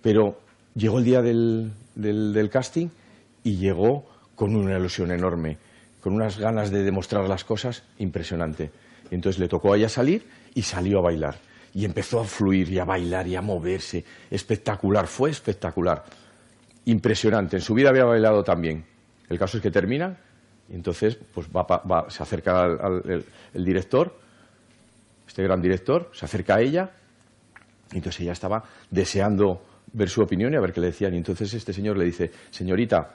Pero 0.00 0.40
llegó 0.74 0.98
el 0.98 1.04
día 1.04 1.22
del, 1.22 1.72
del, 1.94 2.50
casting 2.50 2.88
y 3.42 3.56
llegó 3.56 4.06
con 4.36 4.54
una 4.54 4.78
ilusión 4.78 5.10
enorme, 5.10 5.58
con 6.00 6.14
unas 6.14 6.38
ganas 6.38 6.70
de 6.70 6.84
demostrar 6.84 7.28
las 7.28 7.44
cosas 7.44 7.82
impresionante. 7.98 8.70
Entonces 9.10 9.40
le 9.40 9.48
tocó 9.48 9.72
a 9.72 9.76
ella 9.76 9.88
salir 9.88 10.24
y 10.54 10.62
salió 10.62 11.00
a 11.00 11.02
bailar. 11.02 11.36
Y 11.74 11.84
empezó 11.84 12.20
a 12.20 12.24
fluir 12.24 12.70
y 12.70 12.78
a 12.78 12.84
bailar 12.84 13.26
y 13.26 13.34
a 13.34 13.42
moverse. 13.42 14.04
Espectacular, 14.30 15.06
fue 15.06 15.30
espectacular 15.30 16.04
impresionante. 16.84 17.56
En 17.56 17.62
su 17.62 17.74
vida 17.74 17.90
había 17.90 18.04
bailado 18.04 18.42
también. 18.42 18.84
El 19.28 19.38
caso 19.38 19.56
es 19.56 19.62
que 19.62 19.70
termina 19.70 20.18
y 20.68 20.74
entonces 20.74 21.18
pues 21.32 21.48
va, 21.48 22.06
se 22.08 22.22
acerca 22.22 22.62
al, 22.62 23.24
el, 23.52 23.64
director, 23.64 24.18
este 25.26 25.42
gran 25.42 25.60
director, 25.60 26.10
se 26.12 26.24
acerca 26.24 26.56
a 26.56 26.60
ella 26.60 26.90
y 27.92 27.96
entonces 27.96 28.20
ella 28.20 28.32
estaba 28.32 28.64
deseando 28.90 29.62
ver 29.92 30.08
su 30.08 30.22
opinión 30.22 30.52
y 30.52 30.56
a 30.56 30.60
ver 30.60 30.72
qué 30.72 30.80
le 30.80 30.86
decían. 30.88 31.14
Y 31.14 31.18
entonces 31.18 31.52
este 31.54 31.72
señor 31.72 31.98
le 31.98 32.04
dice, 32.04 32.30
señorita, 32.50 33.14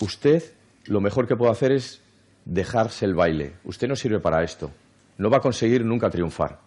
usted 0.00 0.42
lo 0.86 1.00
mejor 1.00 1.26
que 1.26 1.36
puede 1.36 1.52
hacer 1.52 1.72
es 1.72 2.02
dejarse 2.44 3.04
el 3.04 3.14
baile. 3.14 3.54
Usted 3.64 3.88
no 3.88 3.96
sirve 3.96 4.20
para 4.20 4.42
esto. 4.42 4.70
No 5.18 5.30
va 5.30 5.38
a 5.38 5.40
conseguir 5.40 5.84
nunca 5.84 6.10
triunfar. 6.10 6.58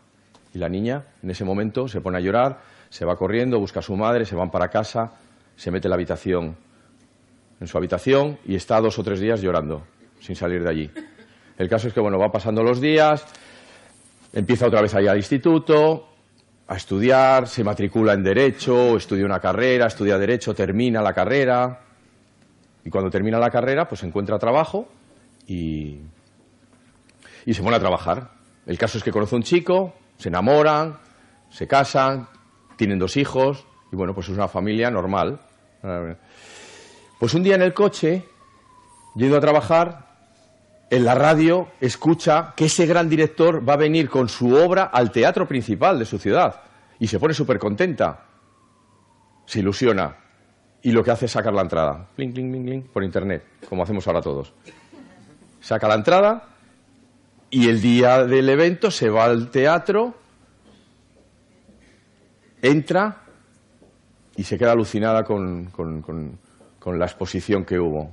Y 0.53 0.57
la 0.57 0.69
niña 0.69 1.05
en 1.23 1.31
ese 1.31 1.43
momento 1.43 1.87
se 1.87 2.01
pone 2.01 2.17
a 2.17 2.21
llorar, 2.21 2.59
se 2.89 3.05
va 3.05 3.15
corriendo, 3.15 3.59
busca 3.59 3.79
a 3.79 3.83
su 3.83 3.95
madre, 3.95 4.25
se 4.25 4.35
van 4.35 4.51
para 4.51 4.69
casa, 4.69 5.11
se 5.61 5.69
mete 5.69 5.87
en 5.87 5.91
la 5.91 5.95
habitación 5.95 6.57
en 7.59 7.67
su 7.67 7.77
habitación 7.77 8.39
y 8.45 8.55
está 8.55 8.81
dos 8.81 8.97
o 8.97 9.03
tres 9.03 9.19
días 9.19 9.41
llorando, 9.41 9.85
sin 10.19 10.35
salir 10.35 10.63
de 10.63 10.69
allí. 10.71 10.91
El 11.55 11.69
caso 11.69 11.87
es 11.87 11.93
que, 11.93 11.99
bueno, 11.99 12.17
va 12.17 12.31
pasando 12.31 12.63
los 12.63 12.81
días, 12.81 13.23
empieza 14.33 14.65
otra 14.65 14.81
vez 14.81 14.95
a 14.95 15.01
ir 15.03 15.09
al 15.09 15.17
instituto, 15.17 16.09
a 16.67 16.75
estudiar, 16.75 17.47
se 17.47 17.63
matricula 17.63 18.13
en 18.13 18.23
Derecho, 18.23 18.97
estudia 18.97 19.23
una 19.23 19.39
carrera, 19.39 19.85
estudia 19.85 20.17
Derecho, 20.17 20.55
termina 20.55 20.99
la 21.03 21.13
carrera. 21.13 21.81
Y 22.83 22.89
cuando 22.89 23.11
termina 23.11 23.37
la 23.37 23.51
carrera, 23.51 23.87
pues 23.87 24.01
encuentra 24.01 24.39
trabajo 24.39 24.89
y, 25.45 25.99
y 27.45 27.53
se 27.53 27.61
pone 27.61 27.75
a 27.75 27.79
trabajar. 27.79 28.31
El 28.65 28.79
caso 28.79 28.97
es 28.97 29.03
que 29.03 29.11
conoce 29.11 29.35
a 29.35 29.37
un 29.37 29.43
chico, 29.43 29.93
se 30.17 30.29
enamoran, 30.29 30.97
se 31.51 31.67
casan, 31.67 32.27
tienen 32.77 32.97
dos 32.97 33.15
hijos 33.15 33.67
y 33.91 33.95
bueno, 33.95 34.15
pues 34.15 34.29
es 34.29 34.35
una 34.35 34.47
familia 34.47 34.89
normal. 34.89 35.39
Pues 37.19 37.33
un 37.33 37.43
día 37.43 37.55
en 37.55 37.61
el 37.61 37.73
coche, 37.73 38.25
yendo 39.15 39.37
a 39.37 39.41
trabajar, 39.41 40.11
en 40.89 41.05
la 41.05 41.15
radio 41.15 41.69
escucha 41.79 42.53
que 42.55 42.65
ese 42.65 42.85
gran 42.85 43.09
director 43.09 43.67
va 43.67 43.73
a 43.73 43.77
venir 43.77 44.09
con 44.09 44.27
su 44.27 44.53
obra 44.53 44.83
al 44.83 45.11
teatro 45.11 45.47
principal 45.47 45.97
de 45.97 46.05
su 46.05 46.19
ciudad 46.19 46.61
y 46.99 47.07
se 47.07 47.19
pone 47.19 47.33
súper 47.33 47.57
contenta. 47.57 48.25
Se 49.45 49.59
ilusiona 49.59 50.17
y 50.83 50.91
lo 50.91 51.03
que 51.03 51.11
hace 51.11 51.25
es 51.25 51.31
sacar 51.31 51.53
la 51.53 51.61
entrada, 51.61 52.07
por 52.91 53.03
internet, 53.03 53.45
como 53.69 53.83
hacemos 53.83 54.05
ahora 54.07 54.21
todos. 54.21 54.53
Saca 55.61 55.87
la 55.87 55.95
entrada 55.95 56.47
y 57.49 57.69
el 57.69 57.81
día 57.81 58.25
del 58.25 58.49
evento 58.49 58.91
se 58.91 59.09
va 59.09 59.25
al 59.25 59.49
teatro, 59.49 60.15
entra 62.61 63.21
y 64.35 64.43
se 64.43 64.57
queda 64.57 64.71
alucinada 64.71 65.23
con, 65.23 65.71
la 66.85 67.05
exposición 67.05 67.65
que 67.65 67.79
hubo. 67.79 68.11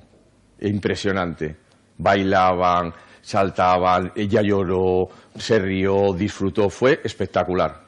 Impresionante. 0.61 1.57
Bailaban, 1.99 2.93
saltaban, 3.21 4.13
ella 4.15 4.43
lloró, 4.43 5.09
se 5.37 5.59
rió, 5.59 6.13
disfrutó, 6.13 6.69
fue 6.69 7.01
espectacular. 7.03 7.83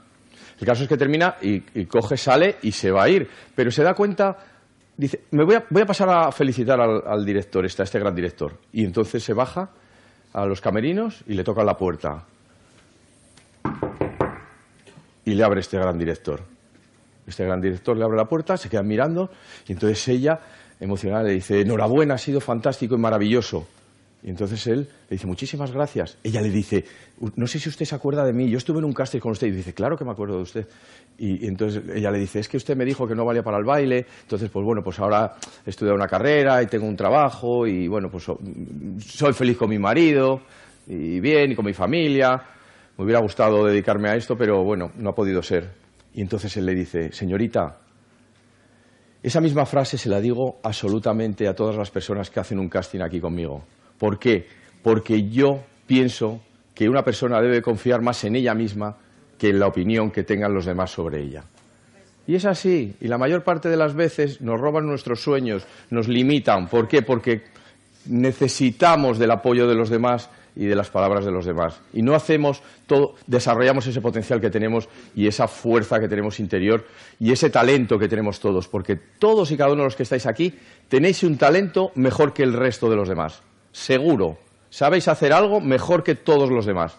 El 0.59 0.66
caso 0.66 0.83
es 0.83 0.88
que 0.88 0.97
termina 0.97 1.37
y, 1.40 1.61
coge, 1.87 2.16
sale 2.16 2.57
y 2.62 2.73
se 2.73 2.90
va 2.90 3.05
a 3.05 3.09
ir, 3.09 3.29
pero 3.55 3.71
se 3.71 3.83
da 3.83 3.95
cuenta, 3.95 4.37
dice, 4.97 5.25
me 5.31 5.45
voy 5.45 5.55
a, 5.55 5.87
pasar 5.87 6.11
a 6.11 6.33
felicitar 6.33 6.81
al, 6.81 7.25
director, 7.25 7.64
este, 7.64 7.83
a 7.83 7.85
este 7.85 7.99
gran 7.99 8.14
director. 8.14 8.59
Y 8.73 8.85
entonces 8.85 9.23
se 9.23 9.33
baja 9.33 9.71
a 10.33 10.45
los 10.45 10.61
camerinos 10.61 11.25
y 11.27 11.35
le 11.35 11.45
toca 11.45 11.64
la 11.64 11.77
puerta. 11.77 12.27
Y 15.25 15.35
le 15.35 15.45
abre 15.45 15.61
este 15.61 15.79
gran 15.79 15.99
director. 15.99 16.60
Este 17.31 17.45
gran 17.45 17.61
director 17.61 17.97
le 17.97 18.05
abre 18.05 18.16
la 18.16 18.27
puerta, 18.27 18.57
se 18.57 18.69
queda 18.69 18.83
mirando 18.83 19.31
y 19.66 19.73
entonces 19.73 20.07
ella, 20.09 20.40
emocionada, 20.79 21.25
le 21.25 21.33
dice, 21.33 21.61
enhorabuena, 21.61 22.14
ha 22.14 22.19
sido 22.19 22.40
fantástico 22.40 22.95
y 22.95 22.99
maravilloso. 22.99 23.66
Y 24.23 24.29
entonces 24.29 24.66
él 24.66 24.81
le 25.09 25.14
dice, 25.14 25.27
muchísimas 25.27 25.73
gracias. 25.73 26.19
Ella 26.23 26.43
le 26.43 26.51
dice, 26.51 26.85
no 27.37 27.47
sé 27.47 27.59
si 27.59 27.71
usted 27.71 27.87
se 27.87 27.95
acuerda 27.95 28.25
de 28.25 28.35
mí, 28.35 28.51
yo 28.51 28.59
estuve 28.59 28.79
en 28.79 28.85
un 28.85 28.93
casting 28.93 29.19
con 29.19 29.33
usted. 29.33 29.47
Y 29.47 29.53
dice, 29.53 29.73
claro 29.73 29.97
que 29.97 30.05
me 30.05 30.11
acuerdo 30.11 30.37
de 30.37 30.43
usted. 30.43 30.66
Y, 31.19 31.47
entonces 31.47 31.83
ella 31.95 32.11
le 32.11 32.19
dice, 32.19 32.40
es 32.40 32.49
que 32.49 32.59
usted 32.59 32.77
me 32.77 32.85
dijo 32.85 33.09
que 33.09 33.14
no 33.14 33.25
valía 33.25 33.43
para 33.43 33.57
el 33.57 33.64
baile, 33.64 34.07
entonces 34.23 34.51
pues 34.51 34.64
bueno, 34.64 34.83
pues 34.83 34.99
ahora 34.99 35.37
he 35.64 35.71
estudiado 35.71 35.97
una 35.97 36.07
carrera 36.07 36.62
y 36.62 36.66
tengo 36.66 36.87
un 36.87 36.97
trabajo 36.97 37.66
y 37.66 37.88
bueno, 37.88 38.11
pues 38.11 38.25
soy 38.25 39.33
feliz 39.33 39.57
con 39.57 39.71
mi 39.71 39.79
marido 39.79 40.43
y 40.87 41.21
bien 41.21 41.53
y 41.53 41.55
con 41.55 41.64
mi 41.64 41.73
familia. 41.73 42.43
Me 42.99 43.05
hubiera 43.05 43.21
gustado 43.21 43.64
dedicarme 43.64 44.11
a 44.11 44.16
esto, 44.16 44.37
pero 44.37 44.62
bueno, 44.62 44.93
no 44.97 45.11
ha 45.11 45.14
podido 45.14 45.43
ser. 45.43 45.80
Y 46.14 46.20
entonces 46.20 46.57
él 46.57 46.66
le 46.66 46.75
dice, 46.75 47.12
señorita, 47.12 47.79
esa 49.23 49.40
misma 49.40 49.66
frase 49.66 49.99
se 49.99 50.09
la 50.09 50.20
digo 50.20 50.61
absolutamente 50.62 51.46
a 51.46 51.55
todas 51.55 51.77
las 51.77 51.90
personas 51.90 52.31
que 52.31 52.40
hacen 52.40 52.59
un 52.59 52.68
casting 52.68 53.01
aquí 53.01 53.20
conmigo. 53.20 53.64
¿Por 53.99 54.18
qué? 54.18 54.46
Porque 54.83 55.29
yo 55.29 55.62
pienso 55.87 56.40
que 56.75 56.88
una 56.88 57.03
persona 57.03 57.40
debe 57.40 57.61
confiar 57.61 58.01
más 58.01 58.25
en 58.25 58.37
ella 58.37 58.55
misma 58.55 58.96
que 59.38 59.51
en 59.51 59.61
la 59.61 59.66
opinión 59.66 60.11
que 60.11 60.23
tengan 60.23 60.55
los 60.55 60.64
demás 60.64 60.90
sobre 60.90 61.23
ella. 61.23 61.44
Y 62.27 62.35
es 62.35 62.44
así, 62.44 62.94
y 63.01 63.09
la 63.09 63.18
mayor 63.18 63.42
parte 63.42 63.68
de 63.68 63.77
las 63.77 63.94
veces 63.94 64.40
nos 64.40 64.61
roban 64.61 64.87
nuestros 64.87 65.20
sueños, 65.20 65.66
nos 65.90 66.09
limitan. 66.09 66.68
¿Por 66.68 66.87
qué? 66.87 67.03
Porque 67.03 67.42
necesitamos 68.07 69.18
del 69.18 69.33
apoyo 69.33 69.66
de 69.66 69.75
los 69.75 69.90
demás 69.90 70.31
y 70.61 70.66
de 70.66 70.77
las 70.77 70.90
palabras 70.90 71.25
de 71.25 71.31
los 71.31 71.46
demás. 71.46 71.81
Y 71.94 72.03
no 72.03 72.14
hacemos 72.14 72.62
todo, 72.87 73.14
desarrollamos 73.27 73.87
ese 73.87 74.03
potencial 74.03 74.42
que 74.42 74.51
tenemos 74.51 74.90
y 75.16 75.27
esa 75.27 75.49
fuerza 75.49 75.99
que 75.99 76.07
tenemos 76.07 76.38
interior 76.38 76.85
y 77.18 77.33
ese 77.33 77.49
talento 77.49 77.99
que 77.99 78.09
tenemos 78.09 78.40
todos, 78.40 78.68
porque 78.68 78.96
todos 79.18 79.51
y 79.53 79.57
cada 79.57 79.73
uno 79.73 79.85
de 79.85 79.87
los 79.87 79.96
que 79.96 80.03
estáis 80.03 80.27
aquí 80.27 80.55
tenéis 80.90 81.23
un 81.23 81.38
talento 81.38 81.92
mejor 81.94 82.35
que 82.35 82.42
el 82.42 82.53
resto 82.53 82.90
de 82.90 82.96
los 82.96 83.09
demás. 83.09 83.40
Seguro. 83.73 84.37
Sabéis 84.68 85.09
hacer 85.09 85.33
algo 85.33 85.62
mejor 85.62 86.05
que 86.05 86.14
todos 86.14 86.51
los 86.51 86.66
demás. 86.66 86.94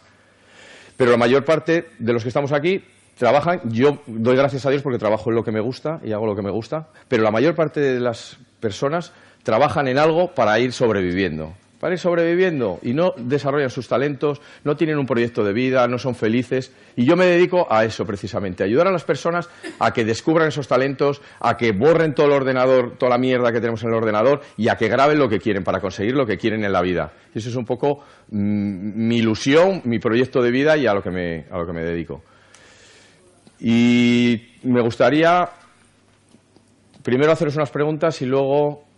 Pero 0.97 1.12
la 1.12 1.17
mayor 1.17 1.45
parte 1.45 1.89
de 2.00 2.13
los 2.13 2.24
que 2.24 2.30
estamos 2.30 2.54
aquí 2.54 2.84
trabajan, 3.15 3.62
yo 3.65 4.00
doy 4.08 4.36
gracias 4.36 4.65
a 4.65 4.71
Dios 4.71 4.82
porque 4.82 4.97
trabajo 4.97 5.30
en 5.30 5.36
lo 5.36 5.43
que 5.43 5.52
me 5.52 5.60
gusta 5.60 6.00
y 6.04 6.13
hago 6.13 6.26
lo 6.26 6.36
que 6.36 6.41
me 6.41 6.50
gusta, 6.50 6.88
pero 7.08 7.21
la 7.21 7.30
mayor 7.30 7.54
parte 7.54 7.80
de 7.80 8.00
las 8.00 8.38
personas 8.60 9.13
trabajan 9.43 9.88
en 9.88 10.00
algo 10.00 10.34
para 10.34 10.58
ir 10.60 10.74
sobreviviendo 10.74 11.54
para 11.82 11.96
ir 11.96 12.00
sobreviviendo 12.00 12.78
y 12.84 12.94
no 12.94 13.15
desarrollan 13.17 13.72
sus 13.72 13.88
talentos, 13.88 14.39
no 14.63 14.76
tienen 14.76 15.00
un 15.00 15.08
proyecto 15.08 15.44
de 15.44 15.52
vida, 15.52 15.88
no 15.88 15.98
son 15.98 16.13
felices. 16.13 16.72
Y 16.96 17.06
yo 17.06 17.17
me 17.17 17.26
dedico 17.26 17.65
a 17.74 17.84
eso 17.84 18.06
precisamente, 18.06 18.62
a 18.62 18.67
ayudar 18.67 18.88
a 18.88 18.91
las 18.91 19.04
personas 19.04 19.50
a 19.80 19.91
que 19.91 20.06
descubran 20.06 20.50
esos 20.50 20.67
talentos, 20.67 21.24
a 21.39 21.58
que 21.58 21.72
borren 21.72 22.13
todo 22.13 22.28
el 22.28 22.34
ordenador, 22.34 22.98
toda 23.00 23.10
la 23.10 23.17
mierda 23.17 23.52
que 23.52 23.60
tenemos 23.60 23.82
en 23.82 23.89
el 23.89 23.96
ordenador 23.96 24.41
y 24.58 24.67
a 24.67 24.76
que 24.76 24.89
graben 24.89 25.17
lo 25.17 25.28
que 25.28 25.39
quieren 25.39 25.63
para 25.63 25.80
conseguir 25.80 26.13
lo 26.13 26.28
que 26.28 26.38
quieren 26.38 26.63
en 26.63 26.72
la 26.72 26.84
vida. 26.84 27.13
Eso 27.34 27.50
es 27.50 27.56
un 27.56 27.65
poco 27.65 28.04
mm, 28.30 29.08
mi 29.08 29.17
ilusión, 29.17 29.82
mi 29.86 29.98
proyecto 29.98 30.44
de 30.44 30.52
vida 30.52 30.78
y 30.78 30.86
a 30.86 30.94
lo 30.94 31.02
que 31.02 31.10
me, 31.10 31.46
a 31.50 31.58
lo 31.58 31.65
que 31.65 31.74
me 31.74 31.82
dedico. 31.82 32.22
Y 33.60 34.39
me 34.62 34.82
gustaría 34.82 35.50
primero 37.02 37.32
haceros 37.32 37.56
unas 37.56 37.72
preguntas 37.72 38.22
y 38.22 38.28
luego 38.28 38.90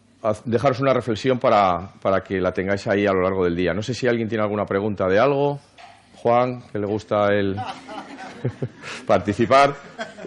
dejaros 0.45 0.79
una 0.79 0.93
reflexión 0.93 1.38
para, 1.39 1.91
que 2.25 2.39
la 2.39 2.53
tengáis 2.53 2.88
ahí 2.88 3.05
a 3.05 3.12
lo 3.12 3.21
largo 3.21 3.43
del 3.43 3.55
día. 3.55 3.73
No 3.73 3.83
sé 3.83 3.93
si 3.93 4.07
alguien 4.07 4.29
tiene 4.29 4.43
alguna 4.43 4.65
pregunta 4.65 5.07
de 5.07 5.19
algo. 5.19 5.59
Juan, 6.15 6.63
que 6.71 6.79
le 6.79 6.86
gusta 6.86 7.33
el 7.33 7.57
participar. 9.07 9.75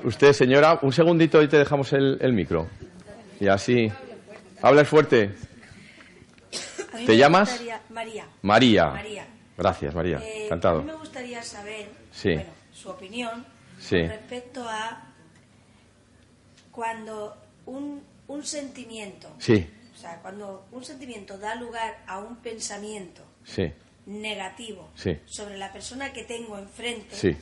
Usted, 0.05 0.33
señora, 0.35 0.79
un 0.83 0.93
segundito 0.93 1.43
y 1.43 1.49
te 1.49 1.59
dejamos 1.59 1.93
el, 1.95 2.33
micro. 2.35 2.69
Y 3.41 3.49
así. 3.49 3.91
Hablas 4.61 4.89
fuerte. 4.89 5.35
¿Te 7.07 7.17
llamas? 7.17 7.63
María. 7.89 8.27
María. 8.43 9.27
Gracias, 9.57 9.95
María. 9.95 10.19
Eh, 10.19 10.45
Encantado. 10.45 10.81
A 10.81 10.83
mí 10.83 10.87
me 10.87 10.97
gustaría 10.97 11.43
saber 11.43 11.89
su 12.73 12.91
opinión 12.91 13.47
respecto 13.91 14.63
a 14.69 15.03
cuando 16.71 17.35
un, 17.65 18.03
un 18.29 18.45
sentimiento 18.45 19.29
sí. 19.39 19.67
O 19.97 19.99
sea, 19.99 20.21
cuando 20.21 20.67
un 20.73 20.85
sentimiento 20.85 21.39
da 21.39 21.55
lugar 21.55 22.05
a 22.07 22.19
un 22.19 22.37
pensamiento 22.37 23.23
negativo 24.05 24.91
sobre 25.25 25.57
la 25.57 25.73
persona 25.73 26.13
que 26.13 26.25
tengo 26.25 26.59
enfrente, 26.59 27.37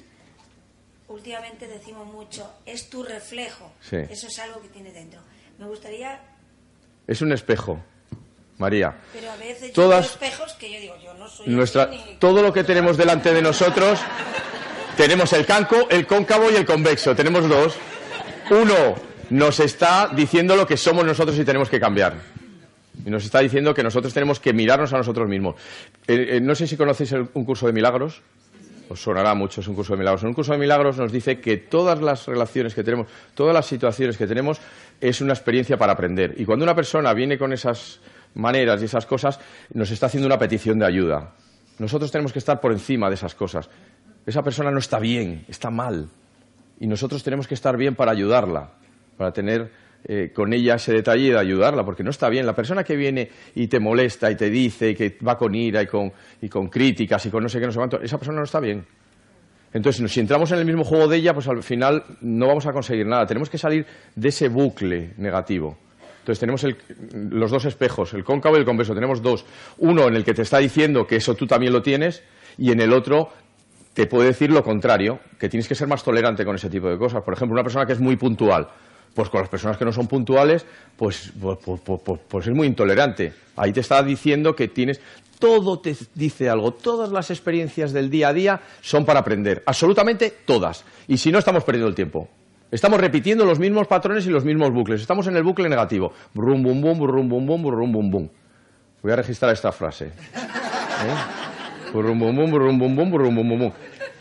últimamente 1.09 1.67
decimos 1.67 2.07
mucho, 2.07 2.49
es 2.65 2.89
tu 2.89 3.03
reflejo. 3.03 3.73
Eso 3.91 4.29
es 4.29 4.39
algo 4.39 4.63
que 4.63 4.69
tiene 4.69 4.93
dentro. 4.93 5.21
Me 5.59 5.67
gustaría... 5.67 6.21
Es 7.09 7.23
un 7.23 7.33
espejo. 7.33 7.83
María. 8.59 8.95
Pero 9.13 9.33
a 9.33 9.37
veces 9.37 9.73
Todas, 9.73 10.13
espejos 10.13 10.53
que 10.53 10.73
yo 10.73 10.79
digo, 10.79 10.97
yo 11.03 11.13
no 11.15 11.29
soy 11.29 11.49
nuestra, 11.49 11.91
Todo 12.21 12.41
lo 12.41 12.53
que 12.53 12.63
tenemos 12.63 12.97
delante 12.97 13.35
de 13.35 13.43
nosotros, 13.43 13.99
tenemos 14.97 15.33
el 15.33 15.45
canco, 15.45 15.89
el 15.91 16.07
cóncavo 16.07 16.53
y 16.53 16.55
el 16.55 16.65
convexo. 16.65 17.17
Tenemos 17.17 17.49
dos. 17.49 17.75
Uno 18.49 18.95
nos 19.31 19.59
está 19.59 20.09
diciendo 20.15 20.55
lo 20.55 20.69
que 20.69 20.77
somos 20.77 21.05
nosotros 21.05 21.37
y 21.37 21.45
tenemos 21.45 21.69
que 21.69 21.81
cambiar. 21.81 22.34
Y 23.05 23.11
nos 23.11 23.25
está 23.25 23.41
diciendo 23.41 23.75
que 23.75 23.83
nosotros 23.83 24.15
tenemos 24.15 24.41
que 24.41 24.53
mirarnos 24.53 24.93
a 24.93 24.99
nosotros 24.99 25.29
mismos. 25.29 25.57
Eh, 26.07 26.37
eh, 26.37 26.41
no 26.41 26.55
sé 26.55 26.67
si 26.67 26.77
conocéis 26.77 27.13
un 27.13 27.45
curso 27.45 27.67
de 27.67 27.73
milagros. 27.73 28.23
Os 28.89 29.01
sonará 29.01 29.35
mucho, 29.35 29.63
es 29.63 29.69
un 29.69 29.75
curso 29.75 29.95
de 29.95 29.99
milagros. 29.99 30.23
En 30.23 30.29
un 30.29 30.35
curso 30.35 30.53
de 30.53 30.59
milagros 30.59 30.99
nos 30.99 31.11
dice 31.11 31.41
que 31.41 31.57
todas 31.57 32.01
las 32.01 32.27
relaciones 32.27 32.75
que 32.75 32.85
tenemos, 32.85 33.09
todas 33.35 33.55
las 33.55 33.67
situaciones 33.67 34.17
que 34.17 34.27
tenemos, 34.27 34.61
es 35.01 35.21
una 35.21 35.33
experiencia 35.33 35.77
para 35.77 35.93
aprender. 35.93 36.35
Y 36.37 36.45
cuando 36.45 36.65
una 36.65 36.75
persona 36.75 37.13
viene 37.15 37.39
con 37.39 37.53
esas 37.53 38.01
maneras 38.35 38.83
y 38.83 38.85
esas 38.85 39.07
cosas, 39.07 39.41
nos 39.73 39.91
está 39.91 40.07
haciendo 40.07 40.27
una 40.27 40.39
petición 40.39 40.79
de 40.79 40.87
ayuda. 40.87 41.33
Nosotros 41.79 42.11
tenemos 42.13 42.33
que 42.33 42.39
estar 42.39 42.61
por 42.61 42.73
encima 42.73 43.09
de 43.09 43.15
esas 43.15 43.35
cosas. 43.35 43.69
Esa 44.27 44.43
persona 44.43 44.71
no 44.71 44.79
está 44.79 44.99
bien, 44.99 45.45
está 45.49 45.71
mal. 45.71 46.09
Y 46.79 46.87
nosotros 46.87 47.23
tenemos 47.23 47.47
que 47.47 47.55
estar 47.55 47.77
bien 47.77 47.95
para 47.95 48.13
ayudarla, 48.13 48.71
para 49.17 49.33
tener 49.33 49.71
eh, 50.07 50.33
con 50.35 50.53
ella 50.53 50.75
ese 50.75 50.93
detalle 50.93 51.31
de 51.31 51.39
ayudarla, 51.39 51.85
porque 51.85 52.03
no 52.03 52.11
está 52.11 52.29
bien. 52.29 52.45
La 52.45 52.55
persona 52.55 52.85
que 52.85 52.95
viene 52.95 53.31
y 53.55 53.69
te 53.69 53.81
molesta 53.81 54.31
y 54.31 54.37
te 54.37 54.51
dice 54.51 54.95
que 54.95 55.17
va 55.27 55.37
con 55.37 55.55
ira 55.55 55.83
y 55.83 55.87
con, 55.87 56.13
y 56.43 56.49
con 56.49 56.69
críticas 56.69 57.25
y 57.27 57.31
con 57.31 57.43
no 57.43 57.49
sé 57.49 57.59
qué, 57.59 57.67
no 57.67 57.73
sé 57.73 57.79
cuánto, 57.79 58.01
esa 58.01 58.19
persona 58.19 58.39
no 58.39 58.45
está 58.45 58.61
bien. 58.61 58.85
Entonces, 59.73 60.11
si 60.13 60.21
entramos 60.21 60.53
en 60.53 60.59
el 60.61 60.67
mismo 60.67 60.85
juego 60.85 61.09
de 61.09 61.17
ella, 61.17 61.35
pues 61.35 61.49
al 61.49 61.63
final 61.63 62.05
no 62.21 62.47
vamos 62.47 62.65
a 62.67 62.73
conseguir 62.73 63.07
nada. 63.07 63.27
Tenemos 63.27 63.51
que 63.51 63.59
salir 63.59 63.85
de 64.15 64.29
ese 64.29 64.49
bucle 64.49 65.15
negativo. 65.17 65.77
Entonces 66.21 66.39
tenemos 66.39 66.65
los 67.13 67.51
dos 67.51 67.65
espejos, 67.65 68.15
el 68.15 68.25
cóncavo 68.25 68.57
y 68.57 68.61
el 68.61 68.65
convexo. 68.65 68.95
Tenemos 68.95 69.21
dos. 69.21 69.45
Uno 69.79 70.07
en 70.07 70.15
el 70.15 70.25
que 70.25 70.33
te 70.33 70.43
está 70.43 70.59
diciendo 70.59 71.07
que 71.07 71.17
eso 71.17 71.35
tú 71.35 71.47
también 71.47 71.73
lo 71.73 71.83
tienes 71.83 72.23
y 72.57 72.71
en 72.71 72.81
el 72.81 72.93
otro 72.93 73.31
te 73.95 74.07
puede 74.07 74.29
decir 74.29 74.51
lo 74.51 74.63
contrario, 74.63 75.21
que 75.39 75.49
tienes 75.49 75.69
que 75.69 75.75
ser 75.75 75.89
más 75.89 76.03
tolerante 76.03 76.45
con 76.45 76.55
ese 76.57 76.71
tipo 76.71 76.89
de 76.89 76.97
cosas. 76.97 77.23
Por 77.23 77.35
ejemplo, 77.35 77.55
una 77.55 77.63
persona 77.63 77.85
que 77.85 77.93
es 77.93 78.01
muy 78.01 78.17
puntual. 78.17 78.69
Pues 79.15 79.29
con 79.29 79.41
las 79.41 79.49
personas 79.49 79.77
que 79.77 79.85
no 79.85 79.93
son 79.93 80.09
puntuales, 80.09 80.67
pues, 80.97 81.33
pues, 81.41 81.59
pues, 81.63 82.21
pues, 82.29 82.47
es 82.47 82.55
muy 82.55 82.67
intolerante. 82.67 83.33
Ahí 83.57 83.73
te 83.73 83.81
está 83.81 84.03
diciendo 84.03 84.57
que 84.57 84.69
tienes. 84.69 85.01
Todo 85.39 85.79
te 85.79 85.97
dice 86.15 86.51
algo. 86.51 86.73
Todas 86.73 87.11
las 87.11 87.31
experiencias 87.31 87.93
del 87.93 88.11
día 88.11 88.29
a 88.29 88.33
día 88.33 88.61
son 88.81 89.05
para 89.05 89.21
aprender. 89.21 89.63
Absolutamente 89.67 90.33
todas. 90.45 90.85
Y 91.07 91.19
si 91.19 91.31
no, 91.31 91.39
estamos 91.39 91.65
perdiendo 91.65 91.89
el 91.89 91.95
tiempo. 91.95 92.29
Estamos 92.71 93.01
repitiendo 93.01 93.45
los 93.45 93.61
mismos 93.61 93.87
patrones 93.87 94.27
y 94.27 94.31
los 94.31 94.45
mismos 94.45 94.73
bucles. 94.73 95.01
Estamos 95.01 95.27
en 95.29 95.37
el 95.37 95.45
bucle 95.45 95.69
negativo. 95.69 96.13
Brum, 96.33 96.61
bum, 96.63 96.81
bum, 96.81 96.99
brum, 96.99 97.29
bum, 97.29 97.47
bum, 97.47 97.93
bum, 97.93 98.11
bum. 98.11 98.29
Voy 99.01 99.13
a 99.13 99.17
registrar 99.17 99.53
esta 99.53 99.71
frase. 99.71 100.07
¿Eh? 100.07 101.93
Brum, 101.93 102.19
bum, 102.19 102.35
bum, 102.35 102.51
bum, 102.51 102.97
bum, 102.97 103.35
bum, 103.35 103.59
bum. 103.59 103.73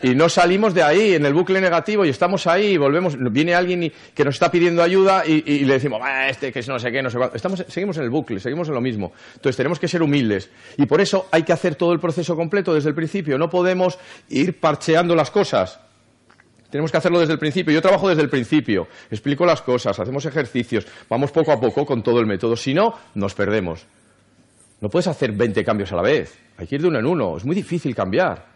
Y 0.04 0.14
no 0.14 0.28
salimos 0.28 0.74
de 0.74 0.82
ahí, 0.82 1.14
en 1.14 1.24
el 1.24 1.32
bucle 1.32 1.62
negativo, 1.62 2.04
y 2.04 2.10
estamos 2.10 2.46
ahí, 2.46 2.72
y 2.72 2.76
volvemos. 2.76 3.16
Viene 3.32 3.54
alguien 3.54 3.90
que 4.14 4.22
nos 4.22 4.34
está 4.34 4.50
pidiendo 4.50 4.82
ayuda 4.82 5.24
y, 5.24 5.64
le 5.64 5.72
decimos, 5.72 5.98
este 6.28 6.52
que 6.52 6.58
es 6.58 6.68
no 6.68 6.78
sé 6.78 6.92
qué, 6.92 7.02
no 7.02 7.08
sé 7.08 7.16
cuánto. 7.16 7.36
Estamos, 7.36 7.64
seguimos 7.68 7.96
en 7.96 8.02
el 8.02 8.10
bucle, 8.10 8.38
seguimos 8.38 8.68
en 8.68 8.74
lo 8.74 8.82
mismo. 8.82 9.12
Entonces 9.32 9.56
tenemos 9.56 9.78
que 9.78 9.88
ser 9.88 10.02
humildes. 10.02 10.50
Y 10.76 10.84
por 10.84 11.00
eso 11.00 11.26
hay 11.30 11.42
que 11.42 11.54
hacer 11.54 11.76
todo 11.76 11.94
el 11.94 12.00
proceso 12.00 12.36
completo 12.36 12.74
desde 12.74 12.90
el 12.90 12.94
principio. 12.94 13.38
No 13.38 13.48
podemos 13.48 13.98
ir 14.28 14.60
parcheando 14.60 15.14
las 15.14 15.30
cosas. 15.30 15.80
Tenemos 16.68 16.90
que 16.90 16.98
hacerlo 16.98 17.20
desde 17.20 17.32
el 17.32 17.38
principio. 17.38 17.72
Yo 17.72 17.80
trabajo 17.80 18.10
desde 18.10 18.20
el 18.20 18.28
principio, 18.28 18.88
explico 19.10 19.46
las 19.46 19.62
cosas, 19.62 19.98
hacemos 19.98 20.26
ejercicios, 20.26 20.86
vamos 21.08 21.30
poco 21.30 21.50
a 21.50 21.58
poco 21.58 21.86
con 21.86 22.02
todo 22.02 22.20
el 22.20 22.26
método. 22.26 22.56
Si 22.56 22.74
no, 22.74 22.94
nos 23.14 23.34
perdemos. 23.34 23.86
No 24.82 24.90
puedes 24.90 25.06
hacer 25.06 25.32
20 25.32 25.64
cambios 25.64 25.90
a 25.92 25.96
la 25.96 26.02
vez. 26.02 26.38
Hay 26.58 26.66
que 26.66 26.74
ir 26.74 26.82
de 26.82 26.88
uno 26.88 26.98
en 26.98 27.06
uno. 27.06 27.38
Es 27.38 27.46
muy 27.46 27.56
difícil 27.56 27.94
cambiar. 27.94 28.53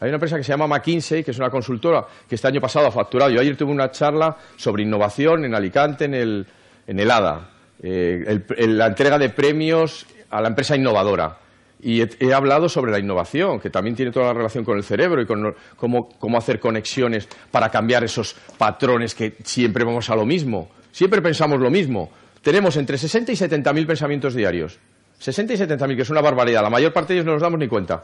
Hay 0.00 0.08
una 0.08 0.16
empresa 0.16 0.38
que 0.38 0.44
se 0.44 0.52
llama 0.52 0.66
McKinsey, 0.66 1.22
que 1.22 1.30
es 1.30 1.38
una 1.38 1.50
consultora 1.50 2.06
que 2.26 2.34
este 2.34 2.48
año 2.48 2.60
pasado 2.60 2.86
ha 2.86 2.90
facturado. 2.90 3.30
Yo 3.30 3.40
ayer 3.40 3.56
tuve 3.56 3.70
una 3.70 3.90
charla 3.90 4.34
sobre 4.56 4.82
innovación 4.82 5.44
en 5.44 5.54
Alicante, 5.54 6.06
en 6.06 6.14
el, 6.14 6.46
en 6.86 7.10
ADA, 7.10 7.50
eh, 7.82 8.40
la 8.66 8.86
entrega 8.86 9.18
de 9.18 9.28
premios 9.28 10.06
a 10.30 10.40
la 10.40 10.48
empresa 10.48 10.74
innovadora. 10.74 11.36
Y 11.82 12.02
he, 12.02 12.32
hablado 12.34 12.68
sobre 12.68 12.92
la 12.92 12.98
innovación, 12.98 13.58
que 13.58 13.70
también 13.70 13.96
tiene 13.96 14.10
toda 14.10 14.26
la 14.26 14.32
relación 14.34 14.64
con 14.64 14.76
el 14.76 14.84
cerebro 14.84 15.22
y 15.22 15.26
con 15.26 15.54
cómo, 15.76 16.36
hacer 16.36 16.60
conexiones 16.60 17.28
para 17.50 17.70
cambiar 17.70 18.04
esos 18.04 18.36
patrones 18.58 19.14
que 19.14 19.36
siempre 19.44 19.84
vamos 19.84 20.08
a 20.10 20.16
lo 20.16 20.26
mismo. 20.26 20.70
Siempre 20.92 21.22
pensamos 21.22 21.58
lo 21.58 21.70
mismo. 21.70 22.10
Tenemos 22.42 22.76
entre 22.76 22.98
60 22.98 23.32
y 23.32 23.36
70 23.36 23.72
mil 23.72 23.86
pensamientos 23.86 24.34
diarios. 24.34 24.78
60 25.18 25.54
y 25.54 25.56
70 25.56 25.86
mil, 25.86 25.96
que 25.96 26.02
es 26.02 26.10
una 26.10 26.20
barbaridad. 26.20 26.62
La 26.62 26.70
mayor 26.70 26.92
parte 26.92 27.12
de 27.12 27.18
ellos 27.18 27.26
no 27.26 27.32
nos 27.32 27.42
damos 27.42 27.58
ni 27.58 27.68
cuenta. 27.68 28.02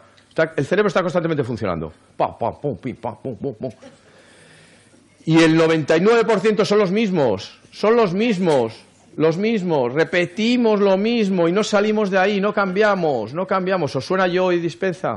El 0.56 0.66
cerebro 0.66 0.88
está 0.88 1.02
constantemente 1.02 1.44
funcionando. 1.44 1.92
y 5.24 5.42
el 5.42 5.58
99% 5.58 6.64
son 6.64 6.78
los 6.78 6.90
mismos. 6.90 7.58
Son 7.72 7.96
los 7.96 8.14
mismos 8.14 8.86
los 9.16 9.38
mismos, 9.38 9.94
repetimos 9.94 10.78
lo 10.78 10.96
mismo 10.98 11.48
y 11.48 11.52
no 11.52 11.64
salimos 11.64 12.10
de 12.10 12.18
ahí, 12.18 12.40
no 12.40 12.52
cambiamos, 12.52 13.32
no 13.32 13.46
cambiamos. 13.46 13.96
¿Os 13.96 14.04
suena 14.04 14.26
yo 14.26 14.52
y 14.52 14.60
dispensa? 14.60 15.16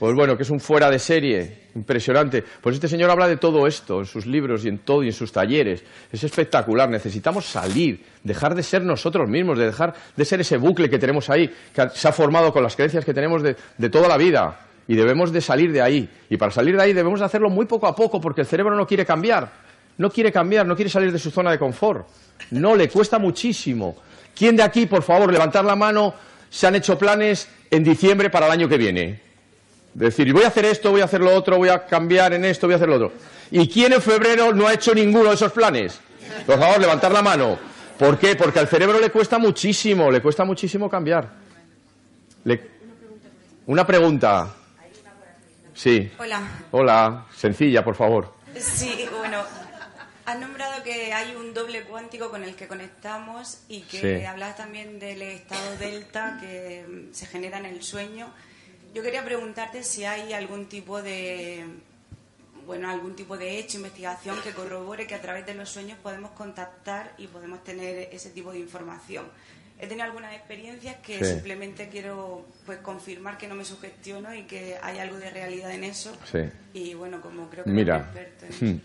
Pues 0.00 0.14
bueno, 0.14 0.34
que 0.34 0.44
es 0.44 0.50
un 0.50 0.60
fuera 0.60 0.90
de 0.90 0.98
serie, 0.98 1.64
impresionante. 1.74 2.42
Pues 2.62 2.76
este 2.76 2.88
señor 2.88 3.10
habla 3.10 3.28
de 3.28 3.36
todo 3.36 3.66
esto 3.66 4.00
en 4.00 4.06
sus 4.06 4.24
libros 4.24 4.64
y 4.64 4.68
en 4.68 4.78
todo 4.78 5.02
y 5.02 5.08
en 5.08 5.12
sus 5.12 5.30
talleres. 5.30 5.84
Es 6.10 6.24
espectacular. 6.24 6.88
Necesitamos 6.88 7.44
salir, 7.44 8.02
dejar 8.24 8.54
de 8.54 8.62
ser 8.62 8.82
nosotros 8.82 9.28
mismos, 9.28 9.58
de 9.58 9.66
dejar 9.66 9.92
de 10.16 10.24
ser 10.24 10.40
ese 10.40 10.56
bucle 10.56 10.88
que 10.88 10.98
tenemos 10.98 11.28
ahí, 11.28 11.54
que 11.74 11.90
se 11.90 12.08
ha 12.08 12.12
formado 12.12 12.50
con 12.50 12.62
las 12.62 12.76
creencias 12.76 13.04
que 13.04 13.12
tenemos 13.12 13.42
de, 13.42 13.90
toda 13.90 14.08
la 14.08 14.16
vida. 14.16 14.60
Y 14.88 14.96
debemos 14.96 15.32
de 15.32 15.42
salir 15.42 15.70
de 15.70 15.82
ahí. 15.82 16.08
Y 16.30 16.38
para 16.38 16.50
salir 16.50 16.76
de 16.76 16.82
ahí 16.82 16.94
debemos 16.94 17.20
de 17.20 17.26
hacerlo 17.26 17.50
muy 17.50 17.66
poco 17.66 17.86
a 17.86 17.94
poco, 17.94 18.22
porque 18.22 18.40
el 18.40 18.46
cerebro 18.46 18.74
no 18.74 18.86
quiere 18.86 19.04
cambiar. 19.04 19.52
No 19.98 20.08
quiere 20.08 20.32
cambiar, 20.32 20.64
no 20.64 20.76
quiere 20.76 20.90
salir 20.90 21.12
de 21.12 21.18
su 21.18 21.30
zona 21.30 21.50
de 21.50 21.58
confort. 21.58 22.08
No, 22.52 22.74
le 22.74 22.88
cuesta 22.88 23.18
muchísimo. 23.18 23.96
¿Quién 24.34 24.56
de 24.56 24.62
aquí, 24.62 24.86
por 24.86 25.02
favor, 25.02 25.30
levantar 25.30 25.66
la 25.66 25.76
mano, 25.76 26.14
se 26.48 26.66
han 26.66 26.74
hecho 26.74 26.96
planes 26.96 27.50
en 27.70 27.84
diciembre 27.84 28.30
para 28.30 28.46
el 28.46 28.52
año 28.52 28.66
que 28.66 28.78
viene? 28.78 29.29
Decir, 29.94 30.32
voy 30.32 30.44
a 30.44 30.48
hacer 30.48 30.64
esto, 30.64 30.90
voy 30.90 31.00
a 31.00 31.04
hacer 31.04 31.20
lo 31.20 31.34
otro, 31.34 31.56
voy 31.58 31.68
a 31.68 31.84
cambiar 31.84 32.32
en 32.32 32.44
esto, 32.44 32.66
voy 32.66 32.74
a 32.74 32.76
hacer 32.76 32.88
lo 32.88 32.96
otro. 32.96 33.12
¿Y 33.50 33.68
quién 33.68 33.92
en 33.92 34.00
febrero 34.00 34.52
no 34.54 34.66
ha 34.66 34.74
hecho 34.74 34.94
ninguno 34.94 35.30
de 35.30 35.34
esos 35.34 35.52
planes? 35.52 36.00
Por 36.46 36.58
favor, 36.58 36.80
levantar 36.80 37.10
la 37.12 37.22
mano. 37.22 37.58
¿Por 37.98 38.18
qué? 38.18 38.36
Porque 38.36 38.60
al 38.60 38.68
cerebro 38.68 39.00
le 39.00 39.10
cuesta 39.10 39.38
muchísimo, 39.38 40.10
le 40.10 40.22
cuesta 40.22 40.44
muchísimo 40.44 40.88
cambiar. 40.88 41.28
Una 43.66 43.86
pregunta. 43.86 44.48
Sí. 45.74 46.10
Hola. 46.18 46.42
Hola, 46.70 47.26
sencilla, 47.36 47.84
por 47.84 47.94
favor. 47.94 48.34
Sí, 48.58 49.06
bueno, 49.16 49.44
Has 50.30 50.38
nombrado 50.38 50.84
que 50.84 51.12
hay 51.12 51.34
un 51.34 51.52
doble 51.52 51.82
cuántico 51.82 52.30
con 52.30 52.44
el 52.44 52.54
que 52.54 52.68
conectamos 52.68 53.62
y 53.66 53.80
que 53.80 54.24
hablas 54.28 54.56
también 54.56 55.00
del 55.00 55.22
estado 55.22 55.76
delta 55.76 56.38
que 56.40 56.86
mm, 56.88 57.12
se 57.12 57.26
genera 57.26 57.58
en 57.58 57.66
el 57.66 57.82
sueño. 57.82 58.32
Yo 58.94 59.02
quería 59.02 59.24
preguntarte 59.24 59.82
si 59.84 60.04
hay 60.04 60.32
algún 60.32 60.66
tipo 60.66 61.00
de 61.02 61.64
bueno, 62.66 62.88
algún 62.88 63.16
tipo 63.16 63.36
de 63.36 63.58
hecho, 63.58 63.78
investigación 63.78 64.40
que 64.42 64.52
corrobore 64.52 65.06
que 65.06 65.16
a 65.16 65.20
través 65.20 65.44
de 65.44 65.54
los 65.54 65.68
sueños 65.68 65.98
podemos 66.00 66.30
contactar 66.32 67.12
y 67.18 67.26
podemos 67.26 67.64
tener 67.64 68.08
ese 68.12 68.30
tipo 68.30 68.52
de 68.52 68.60
información. 68.60 69.24
He 69.80 69.86
tenido 69.86 70.04
algunas 70.04 70.34
experiencias 70.34 70.96
que 70.98 71.24
simplemente 71.24 71.88
quiero 71.88 72.46
pues 72.66 72.78
confirmar 72.78 73.38
que 73.38 73.48
no 73.48 73.54
me 73.54 73.64
sugestiono 73.64 74.34
y 74.34 74.42
que 74.42 74.76
hay 74.82 74.98
algo 74.98 75.18
de 75.18 75.30
realidad 75.30 75.72
en 75.72 75.84
eso. 75.84 76.16
Y 76.74 76.94
bueno, 76.94 77.20
como 77.20 77.48
creo 77.48 77.64
que 77.64 77.70
Mira. 77.70 77.96
experto 77.96 78.46
en 78.46 78.74
hmm. 78.74 78.80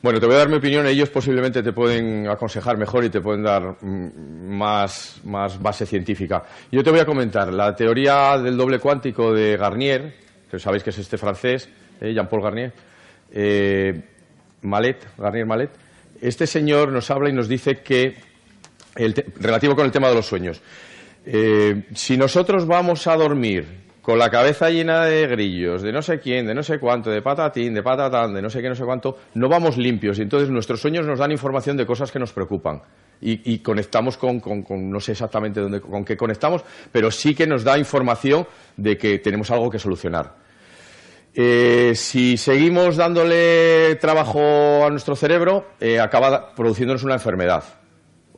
Bueno, 0.00 0.20
te 0.20 0.26
voy 0.26 0.36
a 0.36 0.38
dar 0.38 0.48
mi 0.48 0.56
opinión. 0.56 0.86
Ellos 0.86 1.10
posiblemente 1.10 1.60
te 1.60 1.72
pueden 1.72 2.28
aconsejar 2.28 2.76
mejor 2.78 3.04
y 3.04 3.10
te 3.10 3.20
pueden 3.20 3.42
dar 3.42 3.78
mm, 3.80 4.56
más, 4.56 5.20
base 5.24 5.86
científica. 5.86 6.44
Yo 6.70 6.84
te 6.84 6.90
voy 6.90 7.00
a 7.00 7.04
comentar 7.04 7.52
la 7.52 7.74
teoría 7.74 8.38
del 8.38 8.56
doble 8.56 8.78
cuántico 8.78 9.32
de 9.32 9.56
Garnier, 9.56 10.14
que 10.48 10.60
sabéis 10.60 10.84
que 10.84 10.90
es 10.90 10.98
este 10.98 11.18
francés, 11.18 11.68
eh, 12.00 12.14
Jean-Paul 12.14 12.42
Garnier, 12.42 12.72
eh, 13.32 14.00
Malet, 14.62 15.04
Garnier 15.18 15.46
Malet. 15.46 15.70
Este 16.20 16.46
señor 16.46 16.92
nos 16.92 17.10
habla 17.10 17.28
y 17.28 17.32
nos 17.32 17.48
dice 17.48 17.80
que, 17.82 18.14
relativo 19.40 19.74
con 19.74 19.84
el 19.84 19.90
tema 19.90 20.08
de 20.08 20.14
los 20.14 20.26
sueños, 20.26 20.62
eh, 21.26 21.86
si 21.92 22.16
nosotros 22.16 22.68
vamos 22.68 23.04
a 23.08 23.16
dormir 23.16 23.87
con 24.08 24.18
la 24.18 24.30
cabeza 24.30 24.70
llena 24.70 25.04
de 25.04 25.26
grillos, 25.26 25.82
de 25.82 25.92
no 25.92 26.00
sé 26.00 26.18
quién, 26.18 26.46
de 26.46 26.54
no 26.54 26.62
sé 26.62 26.78
cuánto, 26.78 27.10
de 27.10 27.20
patatín, 27.20 27.74
de 27.74 27.82
patatán, 27.82 28.32
de 28.32 28.40
no 28.40 28.48
sé 28.48 28.62
qué, 28.62 28.70
no 28.70 28.74
sé 28.74 28.82
cuánto, 28.82 29.18
no 29.34 29.50
vamos 29.50 29.76
limpios 29.76 30.18
y 30.18 30.22
entonces 30.22 30.48
nuestros 30.48 30.80
sueños 30.80 31.04
nos 31.04 31.18
dan 31.18 31.30
información 31.30 31.76
de 31.76 31.84
cosas 31.84 32.10
que 32.10 32.18
nos 32.18 32.32
preocupan. 32.32 32.80
Y, 33.20 33.58
conectamos 33.58 34.16
con, 34.16 34.40
no 34.90 34.98
sé 34.98 35.12
exactamente 35.12 35.60
dónde, 35.60 35.82
con 35.82 36.06
qué 36.06 36.16
conectamos, 36.16 36.64
pero 36.90 37.10
sí 37.10 37.34
que 37.34 37.46
nos 37.46 37.64
da 37.64 37.76
información 37.76 38.46
de 38.78 38.96
que 38.96 39.18
tenemos 39.18 39.50
algo 39.50 39.68
que 39.68 39.78
solucionar. 39.78 40.36
Eh, 41.34 41.92
si 41.94 42.38
seguimos 42.38 42.96
dándole 42.96 43.96
trabajo 43.96 44.86
a 44.86 44.88
nuestro 44.88 45.16
cerebro, 45.16 45.72
eh, 45.80 46.00
acaba 46.00 46.54
produciéndonos 46.54 47.02
una 47.02 47.12
enfermedad. 47.12 47.62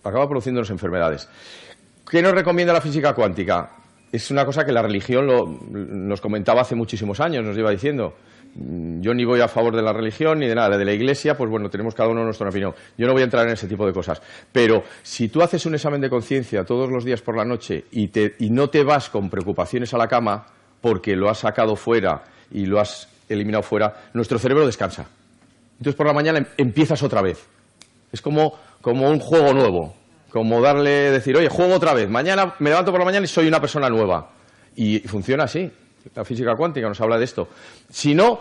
Acaba 0.03 0.29
produciéndonos 0.29 0.71
enfermedades. 0.71 1.29
¿Qué 2.11 2.23
nos 2.23 2.33
recomienda 2.33 2.73
la 2.73 2.81
física 2.81 3.15
cuántica? 3.15 3.77
Es 4.13 4.31
una 4.31 4.45
cosa 4.45 4.65
que 4.65 4.73
la 4.73 4.83
religión 4.83 5.27
nos 6.09 6.21
comentaba 6.21 6.63
hace 6.63 6.75
muchísimos 6.75 7.21
años, 7.21 7.45
nos 7.45 7.57
iba 7.57 7.71
diciendo. 7.71 8.15
Mm, 8.55 9.01
yo 9.01 9.15
ni 9.15 9.25
voy 9.25 9.41
a 9.41 9.49
favor 9.49 9.77
de 9.77 9.83
la 9.83 9.93
religión 9.93 10.41
ni 10.41 10.49
de 10.49 10.55
nada. 10.55 10.77
De 10.77 10.85
la 10.85 10.93
iglesia, 10.93 11.37
pues 11.37 11.49
bueno, 11.49 11.69
tenemos 11.71 11.95
cada 11.95 12.09
uno 12.09 12.25
nuestra 12.25 12.49
opinión. 12.49 12.75
Yo 12.99 13.07
no 13.07 13.13
voy 13.13 13.23
a 13.23 13.25
entrar 13.25 13.47
en 13.47 13.53
ese 13.53 13.69
tipo 13.69 13.87
de 13.87 13.93
cosas. 13.93 14.21
Pero 14.53 14.83
si 15.03 15.29
tú 15.29 15.43
haces 15.43 15.65
un 15.67 15.75
examen 15.75 16.01
de 16.01 16.11
conciencia 16.11 16.65
todos 16.65 16.91
los 16.91 17.05
días 17.05 17.23
por 17.23 17.37
la 17.37 17.45
noche 17.45 17.85
y, 17.93 18.11
y 18.45 18.51
no 18.51 18.69
te 18.69 18.83
vas 18.83 19.09
con 19.11 19.31
preocupaciones 19.31 19.95
a 19.95 19.99
la 19.99 20.09
cama 20.09 20.47
porque 20.81 21.15
lo 21.15 21.29
has 21.29 21.39
sacado 21.39 21.77
fuera 21.77 22.25
y 22.51 22.67
lo 22.67 22.81
has 22.81 23.09
eliminado 23.29 23.63
fuera, 23.63 23.95
nuestro 24.13 24.39
cerebro 24.39 24.67
descansa. 24.67 25.07
Entonces 25.79 25.95
por 25.95 26.07
la 26.07 26.13
mañana 26.13 26.39
em, 26.39 26.47
empiezas 26.57 27.03
otra 27.03 27.23
vez. 27.23 27.47
Es 28.13 28.21
como, 28.21 28.59
como 28.81 29.09
un 29.09 29.21
juego 29.21 29.53
nuevo. 29.53 29.95
Como 30.31 30.61
darle, 30.61 31.11
decir, 31.11 31.37
oye, 31.37 31.49
juego 31.49 31.75
otra 31.75 31.93
vez. 31.93 32.09
Mañana 32.09 32.55
me 32.61 32.71
levanto 32.71 32.91
por 32.93 33.01
la 33.01 33.05
mañana 33.05 33.25
y 33.25 33.29
soy 33.29 33.49
una 33.49 33.61
persona 33.61 33.89
nueva. 33.89 34.31
Y 34.77 35.01
funciona 35.01 35.45
así. 35.45 35.71
La 36.15 36.25
física 36.25 36.55
cuántica 36.57 36.89
nos 36.89 37.01
habla 37.01 37.19
de 37.19 37.25
esto. 37.25 37.49
Si 37.91 38.15
no, 38.15 38.41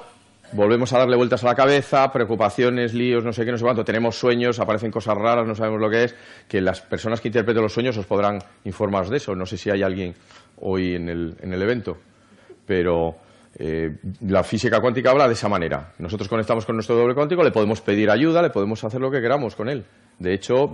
volvemos 0.53 0.93
a 0.93 0.99
darle 0.99 1.15
vueltas 1.15 1.43
a 1.43 1.47
la 1.47 1.55
cabeza, 1.55 2.11
preocupaciones, 2.11 2.93
líos, 2.93 3.23
no 3.23 3.33
sé 3.33 3.43
qué, 3.43 3.51
no 3.51 3.57
sé 3.57 3.63
cuánto. 3.63 3.83
Tenemos 3.83 4.17
sueños, 4.17 4.59
aparecen 4.59 4.91
cosas 4.91 5.17
raras, 5.17 5.47
no 5.47 5.55
sabemos 5.55 5.81
lo 5.81 5.89
que 5.89 6.05
es. 6.05 6.15
Que 6.47 6.61
las 6.61 6.81
personas 6.81 7.21
que 7.21 7.29
interpreten 7.29 7.63
los 7.63 7.73
sueños 7.73 7.97
os 7.97 8.05
podrán 8.05 8.39
informar 8.65 9.07
de 9.09 9.17
eso. 9.17 9.35
No 9.35 9.45
sé 9.45 9.57
si 9.57 9.69
hay 9.69 9.83
alguien 9.83 10.15
hoy 10.61 10.95
en 10.95 11.09
el, 11.09 11.35
en 11.41 11.53
el 11.53 11.61
evento. 11.61 11.97
Pero 12.65 13.15
Eh, 13.55 13.97
la 14.27 14.43
física 14.43 14.79
cuántica 14.79 15.11
habla 15.11 15.27
de 15.27 15.33
esa 15.33 15.49
manera. 15.49 15.93
Nosotros 15.97 16.29
conectamos 16.29 16.65
con 16.65 16.75
nuestro 16.75 16.95
doble 16.95 17.15
cuántico, 17.15 17.43
le 17.43 17.51
podemos 17.51 17.81
pedir 17.81 18.09
ayuda, 18.09 18.41
le 18.41 18.51
podemos 18.51 18.83
hacer 18.83 19.01
lo 19.01 19.09
que 19.09 19.21
queramos 19.21 19.55
con 19.55 19.69
él. 19.69 19.83
De 20.19 20.33
hecho, 20.33 20.71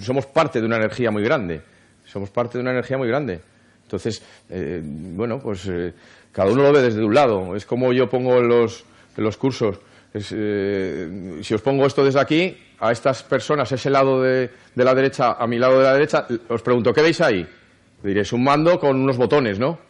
somos 0.00 0.26
parte 0.26 0.60
de 0.60 0.66
una 0.66 0.76
energía 0.76 1.10
muy 1.10 1.22
grande. 1.22 1.60
Somos 2.06 2.30
parte 2.30 2.58
de 2.58 2.62
una 2.62 2.70
energía 2.70 2.96
muy 2.96 3.08
grande. 3.08 3.40
Entonces, 3.82 4.22
eh, 4.48 4.80
bueno, 4.82 5.38
pues 5.38 5.66
eh, 5.68 5.92
cada 6.32 6.50
uno 6.50 6.62
lo 6.62 6.72
ve 6.72 6.82
desde 6.82 7.04
un 7.04 7.14
lado. 7.14 7.54
Es 7.54 7.66
como 7.66 7.92
yo 7.92 8.08
pongo 8.08 8.38
en 8.38 8.48
los, 8.48 8.84
los 9.16 9.36
cursos. 9.36 9.78
si 10.14 11.54
os 11.54 11.60
pongo 11.62 11.86
esto 11.86 12.04
desde 12.04 12.20
aquí, 12.20 12.56
a 12.80 12.92
estas 12.92 13.22
personas, 13.22 13.70
ese 13.72 13.90
lado 13.90 14.22
de, 14.22 14.50
de, 14.74 14.84
la 14.84 14.94
derecha, 14.94 15.32
a 15.32 15.46
mi 15.46 15.58
lado 15.58 15.78
de 15.78 15.84
la 15.84 15.92
derecha, 15.92 16.26
os 16.48 16.62
pregunto, 16.62 16.92
¿qué 16.92 17.02
veis 17.02 17.20
ahí? 17.20 17.46
Diréis 18.02 18.32
un 18.32 18.44
mando 18.44 18.78
con 18.78 19.00
unos 19.00 19.16
botones, 19.16 19.58
¿no? 19.58 19.87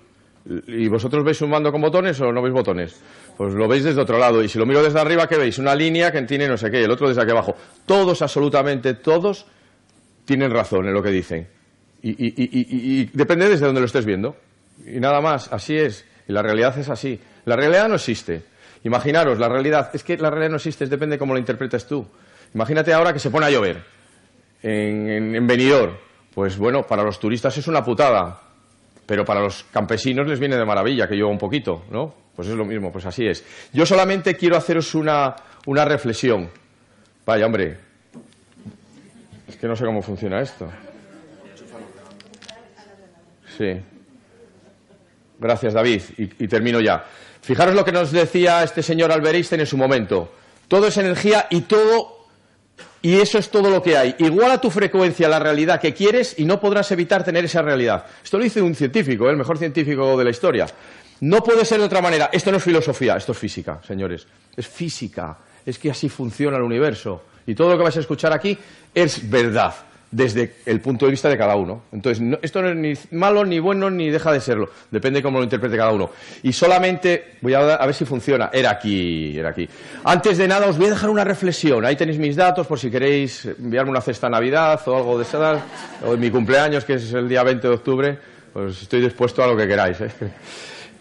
¿Y 0.67 0.89
vosotros 0.89 1.23
veis 1.25 1.41
un 1.43 1.51
mando 1.51 1.71
con 1.71 1.81
botones 1.83 2.19
o 2.21 2.33
no 2.33 2.41
veis 2.41 2.55
botones? 2.55 2.99
Pues 3.37 3.53
lo 3.53 3.69
veis 3.69 3.85
desde 3.85 4.01
otro 4.01 4.19
lado. 4.19 4.43
Y 4.43 4.49
si 4.49 4.59
lo 4.59 4.65
miro 4.65 4.83
desde 4.83 4.99
arriba, 4.99 5.29
¿qué 5.29 5.37
veis? 5.37 5.59
Una 5.59 5.75
línea 5.75 6.11
que 6.11 6.23
tiene 6.23 6.49
no 6.49 6.57
sé 6.57 6.71
qué, 6.71 6.85
el 6.85 6.91
otro 6.91 7.07
desde 7.07 7.21
aquí 7.21 7.31
abajo. 7.31 7.55
Todos, 7.85 8.23
absolutamente 8.23 8.95
todos, 8.95 9.47
tienen 10.25 10.51
razón 10.51 10.87
en 10.87 10.95
lo 10.95 11.03
que 11.03 11.11
dicen. 11.11 11.47
Y, 12.03 13.05
depende 13.07 13.49
desde 13.49 13.67
donde 13.67 13.81
lo 13.81 13.87
estés 13.87 14.07
viendo. 14.07 14.37
Y 14.87 15.01
nada 15.01 15.21
más, 15.21 15.53
así 15.53 15.77
es. 15.77 16.07
Y 16.27 16.33
la 16.33 16.43
realidad 16.43 16.79
es 16.79 16.89
así. 16.89 17.21
La 17.45 17.57
realidad 17.57 17.89
no 17.89 17.97
existe. 17.97 18.43
Imaginaros, 18.85 19.39
la 19.39 19.49
realidad, 19.49 19.91
es 19.93 20.03
que 20.03 20.17
la 20.17 20.31
realidad 20.31 20.51
no 20.51 20.57
existe, 20.57 20.87
depende 20.87 21.17
de 21.17 21.19
cómo 21.19 21.35
la 21.35 21.41
interpretes 21.41 21.87
tú. 21.87 22.07
Imagínate 22.55 22.95
ahora 22.95 23.13
que 23.13 23.19
se 23.19 23.31
pone 23.31 23.47
a 23.47 23.51
llover 23.51 23.83
en, 24.63 25.11
en, 25.11 25.35
en 25.35 25.47
Benidorm. 25.47 25.95
Pues 26.33 26.57
bueno, 26.57 26.87
para 26.87 27.03
los 27.03 27.19
turistas 27.19 27.59
es 27.59 27.67
una 27.67 27.85
putada 27.85 28.48
pero 29.09 29.25
para 29.25 29.41
los 29.41 29.65
campesinos 29.73 30.29
les 30.29 30.39
viene 30.39 30.55
de 30.55 30.67
maravilla 30.67 31.09
que 31.09 31.15
llueva 31.15 31.31
un 31.31 31.39
poquito, 31.39 31.87
¿no? 31.91 32.15
Pues 32.37 32.47
es 32.47 32.55
lo 32.55 32.67
mismo, 32.67 32.93
pues 32.93 33.07
así 33.07 33.27
es. 33.27 33.43
Yo 33.73 33.87
solamente 33.87 34.37
quiero 34.37 34.55
haceros 34.55 34.95
una, 34.95 35.35
una 35.65 35.87
reflexión. 35.87 36.51
Vaya, 37.25 37.47
hombre, 37.47 37.79
es 39.49 39.57
que 39.57 39.67
no 39.67 39.75
sé 39.75 39.87
cómo 39.87 40.03
funciona 40.03 40.43
esto. 40.43 40.71
Sí. 43.57 43.81
Gracias, 45.39 45.73
David. 45.73 46.03
Y, 46.19 46.47
termino 46.47 46.79
ya. 46.79 47.03
Fijaros 47.41 47.75
lo 47.75 47.87
que 47.87 47.93
nos 47.93 48.13
decía 48.13 48.63
este 48.63 48.83
señor 48.83 49.11
Albert 49.11 49.55
en 49.55 49.65
su 49.65 49.79
momento. 49.79 50.35
Todo 50.69 50.89
es 50.89 50.99
energía 50.99 51.47
y 51.49 51.63
todo 51.63 52.18
y 53.09 53.15
eso 53.23 53.39
es 53.39 53.49
todo 53.49 53.71
lo 53.71 53.83
que 53.83 53.97
hay. 53.97 54.17
Igual 54.19 54.51
a 54.51 54.61
tu 54.61 54.71
frecuencia 54.71 55.31
la 55.31 55.39
realidad 55.39 55.81
que 55.81 55.95
quieres 55.95 56.35
y 56.37 56.45
no 56.45 56.61
podrás 56.61 56.93
evitar 56.93 57.25
tener 57.25 57.43
esa 57.43 57.63
realidad. 57.63 58.05
Esto 58.23 58.37
lo 58.37 58.45
dice 58.45 58.61
un 58.61 58.75
científico, 58.75 59.27
¿eh? 59.27 59.31
el 59.31 59.39
mejor 59.39 59.57
científico 59.57 60.15
de 60.15 60.25
la 60.25 60.31
historia. 60.31 60.67
No 61.21 61.43
puede 61.43 61.65
ser 61.65 61.79
de 61.79 61.87
otra 61.87 62.03
manera. 62.03 62.29
Esto 62.31 62.51
no 62.51 62.59
es 62.59 62.63
filosofía, 62.63 63.17
esto 63.17 63.33
es 63.33 63.39
física, 63.39 63.81
señores. 63.83 64.27
Es 64.55 64.69
física. 64.69 65.39
Es 65.65 65.79
que 65.79 65.91
así 65.91 66.11
funciona 66.11 66.59
el 66.59 66.63
universo. 66.63 67.23
Y 67.47 67.55
todo 67.55 67.71
lo 67.71 67.79
que 67.79 67.85
vais 67.85 67.97
a 67.97 68.01
escuchar 68.01 68.35
aquí 68.35 68.59
es 68.95 69.31
verdad 69.31 69.75
desde 70.11 70.55
el 70.67 70.81
punto 70.81 71.05
de 71.05 71.11
vista 71.11 71.29
de 71.29 71.37
cada 71.37 71.57
uno. 71.57 71.83
Entonces, 71.93 72.23
esto 72.43 72.63
no 72.63 72.69
es 72.69 72.77
ni 72.77 73.17
malo, 73.17 73.45
ni 73.45 73.59
bueno, 73.59 73.91
ni 73.91 74.11
deja 74.11 74.33
de 74.33 74.41
serlo. 74.41 74.71
Depende 74.91 75.19
de 75.19 75.23
cómo 75.23 75.39
lo 75.39 75.45
interprete 75.45 75.77
cada 75.77 75.93
uno. 75.93 76.11
Y 76.43 76.53
solamente, 76.53 77.37
voy 77.41 77.55
a, 77.55 77.75
a 77.75 77.87
ver 77.87 77.95
si 77.95 78.05
funciona. 78.05 78.51
Era 78.53 78.71
aquí, 78.71 79.39
era 79.39 79.51
aquí. 79.51 79.69
Antes 80.05 80.39
de 80.39 80.49
nada, 80.49 80.67
os 80.67 80.79
voy 80.79 80.87
a 80.87 80.91
dejar 80.91 81.11
una 81.11 81.25
reflexión. 81.25 81.85
Ahí 81.85 81.97
tenéis 81.97 82.19
mis 82.19 82.37
datos 82.37 82.67
por 82.67 82.79
si 82.79 82.91
queréis 82.91 83.45
enviarme 83.45 83.91
una 83.91 84.01
cesta 84.01 84.29
Navidad 84.29 84.81
o 84.87 84.97
algo 84.97 85.19
de 85.19 85.25
esa, 85.25 85.63
o 86.05 86.17
mi 86.17 86.31
cumpleaños, 86.31 86.85
que 86.85 86.95
es 86.95 87.13
el 87.13 87.29
día 87.29 87.43
20 87.43 87.69
de 87.69 87.75
octubre. 87.75 88.19
Pues 88.53 88.83
estoy 88.83 89.01
dispuesto 89.01 89.43
a 89.43 89.47
lo 89.47 89.57
que 89.57 89.69
queráis. 89.69 90.01
¿eh? 90.01 90.11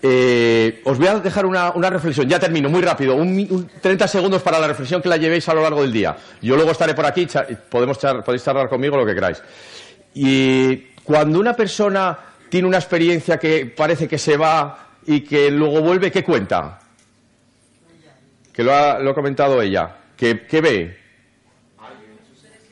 Eh, 0.02 0.82
os 0.84 0.98
voy 0.98 1.08
a 1.08 1.20
dejar 1.20 1.46
una, 1.46 1.72
reflexión, 1.90 2.30
ya 2.30 2.40
termino, 2.40 2.70
muy 2.70 2.82
rápido, 2.82 3.16
un, 3.16 3.70
30 3.82 4.08
segundos 4.08 4.44
para 4.44 4.60
la 4.60 4.68
reflexión 4.68 5.02
que 5.02 5.10
la 5.10 5.18
llevéis 5.18 5.50
a 5.50 5.54
lo 5.54 5.62
largo 5.62 5.82
del 5.82 5.92
día. 5.92 6.16
Yo 6.42 6.56
luego 6.56 6.72
estaré 6.72 6.94
por 6.94 7.06
aquí, 7.06 7.28
podemos 7.70 7.98
podéis 7.98 8.44
charlar 8.44 8.70
conmigo 8.70 8.96
lo 8.96 9.06
que 9.06 9.16
queráis. 9.16 9.42
Y 10.14 10.78
cuando 11.04 11.40
una 11.40 11.54
persona 11.56 12.18
tiene 12.50 12.68
una 12.68 12.78
experiencia 12.78 13.38
que 13.38 13.66
parece 13.66 14.08
que 14.08 14.18
se 14.18 14.38
va 14.38 14.88
y 15.06 15.22
que 15.22 15.50
luego 15.50 15.82
vuelve, 15.82 16.12
¿qué 16.12 16.24
cuenta? 16.24 16.80
Que 18.54 18.64
lo 18.64 18.74
ha, 18.74 19.00
lo 19.00 19.12
ha 19.12 19.16
comentado 19.16 19.62
ella. 19.62 19.96
¿Qué, 20.16 20.46
¿Qué 20.46 20.62
ve? 20.62 20.98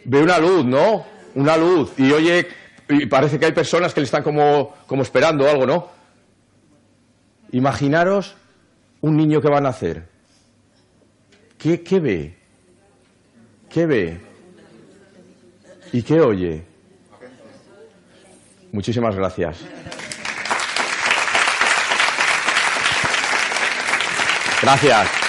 Ve 0.06 0.22
una 0.22 0.38
luz, 0.38 0.66
¿no? 0.66 1.06
Una 1.36 1.58
luz. 1.58 1.92
Y 1.98 2.12
oye, 2.12 2.48
y 2.88 3.06
parece 3.08 3.40
que 3.40 3.46
hay 3.46 3.52
personas 3.52 3.94
que 3.94 4.02
le 4.02 4.06
están 4.06 4.24
como, 4.24 4.76
como 4.86 5.02
esperando 5.02 5.50
algo, 5.50 5.66
¿no? 5.66 5.95
Imaginaros 7.52 8.36
un 9.02 9.16
niño 9.16 9.42
que 9.42 9.50
va 9.50 9.58
a 9.58 9.62
nacer. 9.62 10.08
¿Qué, 11.58 11.82
qué 11.82 12.00
ve? 12.00 12.38
¿Qué 13.70 13.86
ve? 13.86 14.22
¿Y 15.92 16.02
qué 16.04 16.22
oye? 16.22 16.64
Muchísimas 18.72 19.16
gracias. 19.16 19.60
Gracias. 24.62 25.25